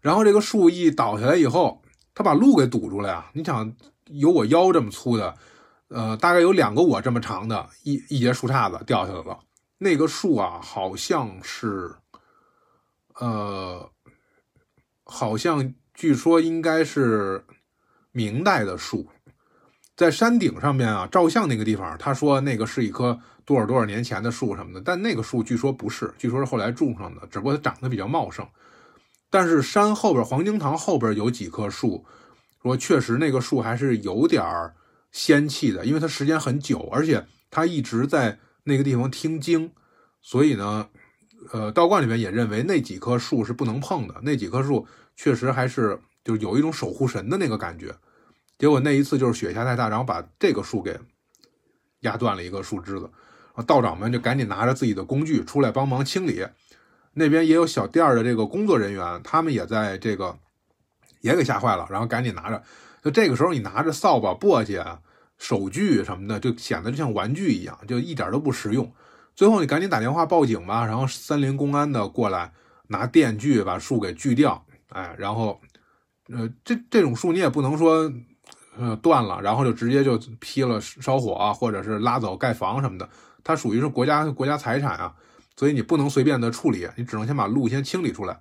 [0.00, 1.80] 然后这个树一倒下来以后。
[2.14, 3.30] 他把路给堵住了呀！
[3.32, 3.74] 你想，
[4.08, 5.34] 有我腰这么粗的，
[5.88, 9.38] 呃，大概有两个我这么长的，一一节树杈子掉下来了。
[9.82, 11.92] 那个树啊，好像是，
[13.16, 13.90] 呃，
[15.02, 17.44] 好像据说应该是
[18.12, 19.08] 明代的树，
[19.96, 28.46] 在山顶上面啊，照相那个地方，他说那个是一棵多少多少年前的树什么的，但那个树据说不是，据说是后来种上的，只不过它长得比较茂盛。
[29.30, 32.04] 但是山后边黄金堂后边有几棵树，
[32.62, 34.44] 说确实那个树还是有点
[35.10, 39.72] 仙气的，因为它时间很久，而且它一直在那个地方听经，
[40.20, 40.88] 所以呢，
[41.52, 44.14] 呃，道观里面也认为那几棵树是不能碰的。
[44.22, 44.86] 那几棵树
[45.16, 47.94] 确实还是就是有一种守护神的那个感觉。
[48.58, 50.98] 结果那一次就是雪下太大，然后把这个树给
[52.00, 53.10] 压断了一个树枝子，
[53.66, 56.46] 道长们就赶紧拿着自己的工具出来帮忙清理。
[57.14, 60.38] 那边也有小店的这个工作人员，他们也在这个
[61.20, 62.62] 也给吓坏了，然后赶紧拿着。
[63.02, 64.98] 就这个时候，你拿着扫把、簸箕、
[65.42, 68.88] 手锯什么的，就显得就像玩具一样，就一点都不实用。
[69.34, 72.52] 最后你赶紧打电话报警吧，然后三林公安的过来
[72.86, 74.64] 拿电锯把树给锯掉。
[74.90, 75.60] 哎，然后
[76.28, 78.12] 呃，这这种树你也不能说
[78.78, 83.08] 呃断了，然后就直接就劈了烧火啊，或者是拉走盖房什么的，
[83.42, 85.12] 它属于是国家国家财产啊。
[85.56, 88.38] 所以你不能随便的处理，你只能先把路先清理出来，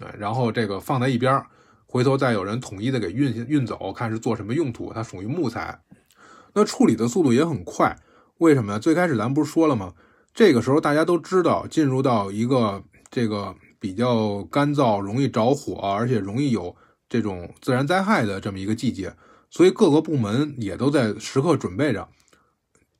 [0.00, 1.40] 哎，然后这个放在一边，
[1.86, 4.92] 回头再有人统一的给运运走，看是做什么用途。
[4.92, 5.78] 它属于木材，
[6.54, 7.96] 那处理的速度也很快。
[8.38, 8.78] 为什么呀？
[8.78, 9.92] 最开始咱不是说了吗？
[10.32, 16.74] 这个时候大家都知道，进入到一个这个比较干燥、容易着火，而且容易有
[17.08, 19.14] 这种自然灾害的这么一个季节，
[19.50, 22.08] 所以各个部门也都在时刻准备着。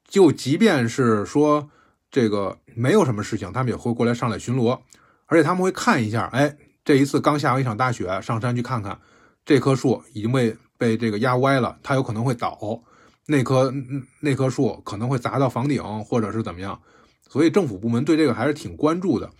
[0.09, 1.70] 就即便是说。
[2.12, 4.80] 这个没有什么事情，他们也会过来上来巡逻，
[5.26, 8.98] 而且他们会看一下，哎，这一次刚下完一场大雪，上山去看看，
[9.44, 12.82] 这棵树已经被被这个压歪了，它有可能会倒，
[13.31, 13.72] 那棵
[14.18, 16.81] 那棵树可能会砸到房顶，或者是怎么样，
[17.28, 19.31] 所以政府部门对这个还是挺关注的。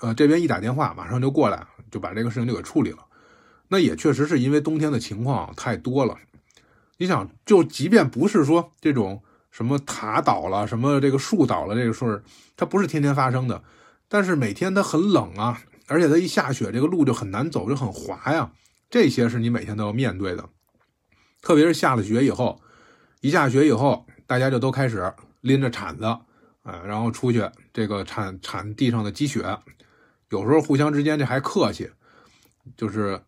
[0.00, 2.98] 呃，这边一打电话，马上就过来，就把这个事情就给处理了。
[3.68, 6.16] 那也确实是因为冬天的情况太多了，
[6.96, 9.22] 你想，就即便不是说这种。
[9.50, 12.22] 什么塔倒了，什么这个树倒了，这个事儿
[12.54, 13.60] 它不是天天发生的，
[14.06, 18.52] 但是每天它很冷啊，而且它一下雪，这个路就很难走，就很滑呀。
[18.90, 20.48] 这些是你每天都要面对的，
[21.40, 22.60] 特别是下了雪以后，
[23.20, 29.58] 一下雪以后，大家就都开始拎着铲子，啊，然后出去这个铲铲地上的积雪，
[30.30, 31.90] 有时候互相之间这还客气，
[32.76, 33.20] 就是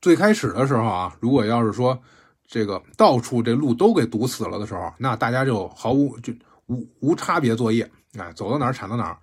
[0.00, 2.00] 最开始的时候啊，如果要是说。
[2.50, 6.32] 这个到处这路都给堵死了的时候，那大家就毫无就
[6.64, 7.86] 无无差别作业，
[8.18, 9.18] 哎，走到哪儿铲到哪儿。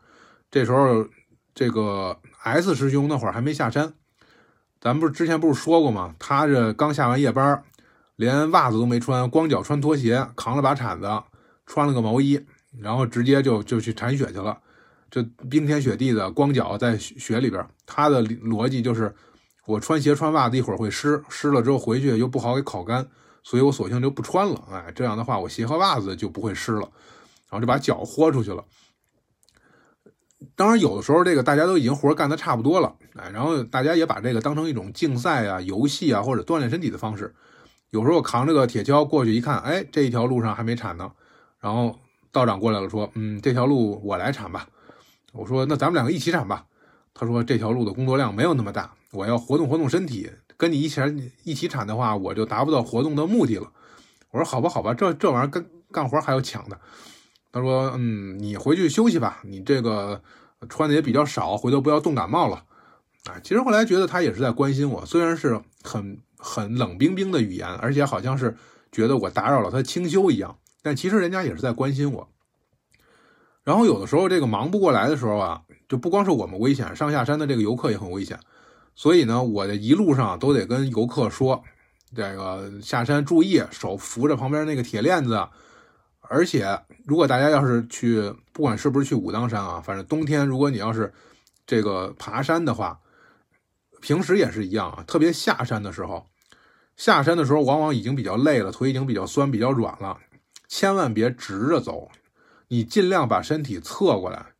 [0.52, 1.04] 这时候，
[1.56, 3.92] 这个 S 师兄那会儿还没下山，
[4.80, 6.14] 咱们不是之前不是说过吗？
[6.20, 7.64] 他这刚下完夜班，
[8.16, 11.08] 连袜子都没穿，光脚穿拖鞋，扛了把铲子，
[11.66, 12.40] 穿了个毛衣，
[12.80, 14.58] 然后直接就就去铲雪去了。
[15.10, 19.14] 这冰天雪地的，光脚在雪里边，他的逻辑就是。
[19.68, 23.08] 我穿鞋穿袜子一会儿会湿，湿了之后回去又不好给烤干，
[23.42, 24.64] 所以我索性就不穿了。
[24.72, 26.82] 哎，这样的话我鞋和袜子就不会湿了，
[27.50, 28.64] 然后就把脚豁出去了。
[30.56, 37.34] 当然，有的时候这个大家都已经活干的差不多了，哎，然后大家也把这个当成一种竞赛啊、游戏啊或者锻炼身体的方式。
[37.92, 41.12] 有时候扛着个铁锹过去一看，哎，这一条路上还没铲呢，
[41.60, 41.98] 然后
[42.32, 44.68] 道长过来了说：“嗯，这条路我来铲吧。”
[45.34, 46.66] 我说：“那咱们两个一起铲吧。”
[47.14, 51.00] 他说：“这条路的工作量没有那么大。”我要活动活动身体，跟你一起
[51.44, 53.72] 一起铲的话，我就达不到活动的目的了。
[54.32, 56.78] 我说好吧，好吧，这这玩意儿跟干活还要抢的。
[57.54, 60.22] 他说，嗯，你回去休息吧，你这个
[60.68, 62.66] 穿的也比较少，回头不要冻感冒了。
[63.30, 68.56] 啊，其实后来觉得他也是在关心我，虽然是很很冷冰冰的语言，而且好像是
[68.92, 72.30] 觉得我打扰了他清修一样，但其实人家也是在关心我。
[73.64, 78.40] 然后有的时候这个忙不过来的时候啊，就不光是我们危险，上下山的这个游客也很危险。
[78.94, 81.64] 所以呢，我这一路上都得跟游客说，
[82.16, 85.48] 这个下山注意，手扶着旁边那个铁链子。
[86.28, 91.14] 而且，如果大家要是去，不管是不是去武当山啊，反正冬天如果你要是
[91.68, 93.00] 这个爬山的话，
[94.00, 96.28] 平时也是一样啊，特别下山的时候，
[96.96, 100.18] 下山的时候往往已经比较累了，腿已经比较酸、比较软了，
[100.68, 102.10] 千万别直着走，
[102.70, 104.54] 你尽量把身体侧过来，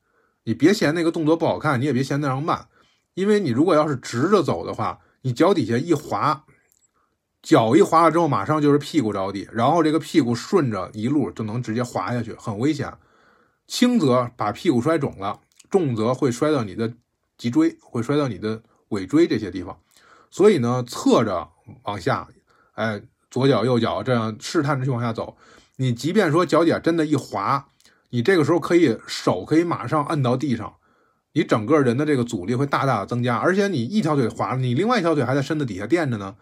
[0.44, 2.68] 你别嫌那个动作不好看，你也别嫌那样慢，
[3.14, 6.46] 因为你如果要是直着走的话，你脚底下一滑，
[7.42, 12.94] 脚一滑了之后，马上就是屁股着地，然后这个屁股顺着一路就能直接滑下去，很危险，
[13.68, 16.94] 轻则把屁股摔肿了，重则会摔到你的
[17.38, 18.62] 脊椎，会摔到你的。
[18.90, 19.78] 尾椎这些地方，
[20.36, 21.48] 所以呢，侧着
[21.84, 22.28] 往下，
[22.74, 25.38] 哎，左脚右脚这样试探着去往下走。
[25.78, 27.68] 你即便说脚底下真的一滑，
[28.10, 30.76] 你这个时候可以手可以马上摁到地上，
[31.32, 33.38] 你整个人的这个阻力会大大的增加。
[33.38, 36.36] 而且你一条腿滑了，你另外一条腿还在身子底下垫着呢，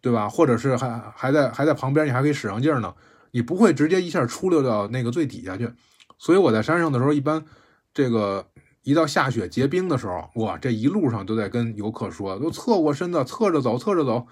[0.00, 0.28] 对吧？
[0.28, 2.94] 或者是还还在还在旁边，你还可以使上劲儿呢，
[3.32, 5.68] 你不会直接一下出溜到那个最底下去。
[6.16, 7.44] 所以我在山上的时候，一般
[7.92, 8.46] 这个。
[8.82, 14.26] 一到下雪结冰的时候，哇，这一路上都在跟游客说，都侧过身子，侧着走，侧着走。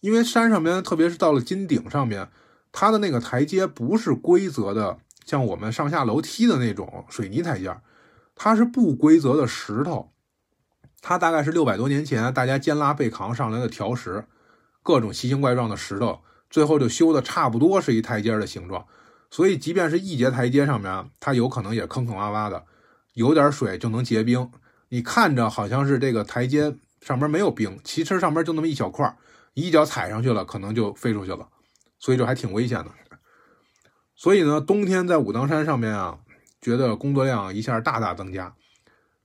[0.00, 2.28] 因为山上面，特别是到了金顶上面，
[2.72, 7.76] 它的那个台阶不是规则的，像我们上下楼梯的那种水泥台阶，
[8.34, 10.10] 它是不规则的石头。
[11.00, 14.24] 它大概是六百多年前大家肩拉背扛上来的条石，
[14.82, 18.86] 各种奇形怪状的石头，最后就修的差不多是一台阶的形状。
[19.30, 22.64] 所以，即便是一节台阶上面，它有可能也坑坑洼洼的。
[23.14, 24.50] 有点水就能结冰，
[24.88, 29.16] 你看着好像是这个台阶上面没有冰，其实上面就那么一小块，
[29.54, 31.48] 一脚踩上去了，可能就飞出去了，
[31.98, 32.90] 所以这还挺危险的。
[34.14, 36.18] 所以呢，冬天在武当山上面啊，
[36.60, 38.54] 觉得工作量一下大大增加。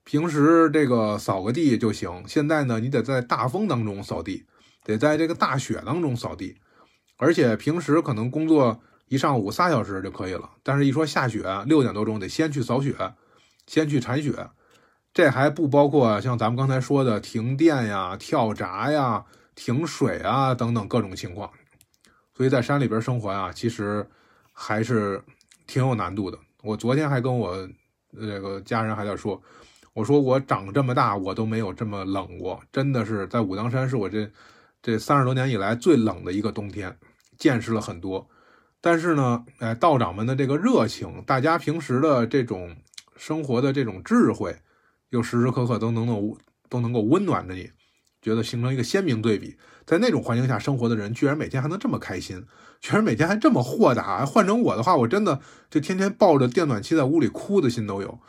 [0.04, 4.46] 平时这个扫个地就行，现在呢，你得在大风当中扫地，
[4.84, 6.58] 得在这个大雪当中扫地，
[7.18, 12.96] 而且平时可能工作一上午仨小时就可以了，但是一说下雪，六点多钟得先去扫雪。
[13.68, 14.50] 先去铲雪，
[15.14, 21.52] 这还不包括像咱们刚才说的停电呀、跳闸呀、停水啊等等各种情况。
[22.34, 24.08] 所以在山里边生活啊，其实
[24.54, 25.22] 还是
[25.66, 26.40] 挺有难度的。
[26.64, 27.68] 我昨天还跟我
[28.18, 29.42] 这个家人还在说，
[29.94, 34.32] 我说我长这么大我都没有这么冷过，真的是在武当山是我这
[34.82, 36.98] 这三十多年以来最冷的一个冬天，
[37.38, 38.30] 见识了很多。
[38.80, 42.74] 但是呢，哎，道长们的这个热情，大家平时的这种。
[43.18, 44.56] 生活的这种智慧，
[45.10, 46.38] 又时时刻刻都能够
[46.70, 47.72] 都能够温暖着你，
[48.22, 49.58] 觉得形成一个鲜明对比。
[49.86, 52.46] 在那种环境下生活的人，居然每天还能这么开心，
[52.80, 54.26] 居然每天还这么豁达。
[54.26, 58.20] 换成我的话，我真的就天天抱着电暖气在屋里哭的心都有。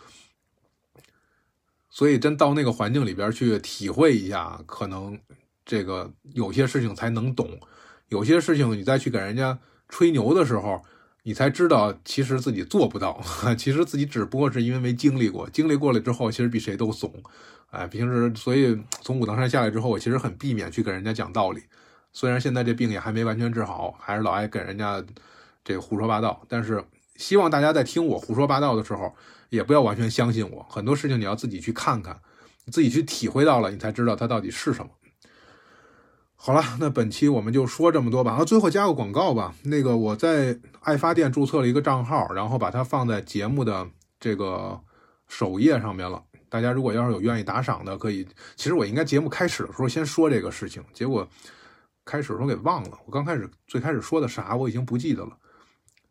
[1.91, 5.19] 所以，真到那个环境里边去体会一下，可能
[5.65, 7.61] 这个有些事情才能懂。
[8.09, 9.59] 有些事情你再去给人家
[9.89, 10.83] 吹牛的时候。
[11.29, 13.21] 你才知道，其实自己做不到，
[13.59, 17.13] 其实自己只不过是因为没经历过，经历过了之后，其实比谁都怂。
[17.69, 21.61] 哎，平时所以从武当山下来之后，我其实很避免去跟人家讲道理。
[22.15, 25.05] 虽然现在这病也还没完全治好，还是老爱跟人家
[25.63, 26.43] 这个胡说八道。
[26.49, 26.83] 但是
[27.17, 29.15] 希望大家在听我胡说八道的时候，
[29.51, 30.67] 也不要完全相信我。
[30.71, 32.19] 很多事情你要自己去看看，
[32.73, 34.91] 自己去体会到了，你才知道它到底是什么。
[36.41, 38.31] 好了，那本期我们就说这么多吧。
[38.33, 39.53] 啊，最后加个广告吧。
[39.65, 43.87] 那个我在爱发电注册了一个账号，然后把它放在节目的
[44.21, 44.79] 这个
[45.27, 46.23] 首页上面了。
[46.49, 48.25] 大家如果要是有愿意打赏的，可以。
[48.55, 51.27] 其实我应该节目开始的时候先说这个事情，结果
[52.05, 52.97] 开始的时候给忘了。
[53.05, 55.37] 我刚开始最开始说的啥我已经不记得了。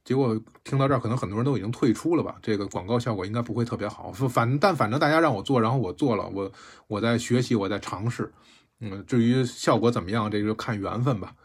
[0.04, 2.36] 结果听到这儿，可能很多人都已经退出了吧。
[2.42, 4.12] 这个广告效果应该不会特别好。
[4.12, 6.52] 反但反正大家让我做，然后我做了，我
[6.88, 8.32] 我在学习，我在尝试。
[8.80, 11.36] 嗯，至于效果怎么样，这个就看缘分吧。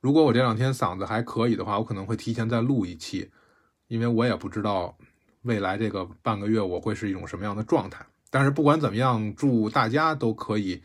[0.00, 3.30] 如果我这两天嗓子还可以的话，我可能会提前再录一期，
[3.88, 4.96] 因为我也不知道
[5.42, 8.06] 未来这个半个月我会是一种什么样的状态。
[8.30, 10.82] 但是不管怎么样，祝大家都可以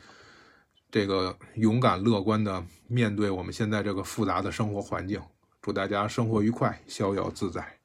[0.89, 5.22] 这个勇敢乐观的面对我们现在这个复杂的生活环境。
[5.62, 7.80] 祝大家生活愉快，逍遥自在。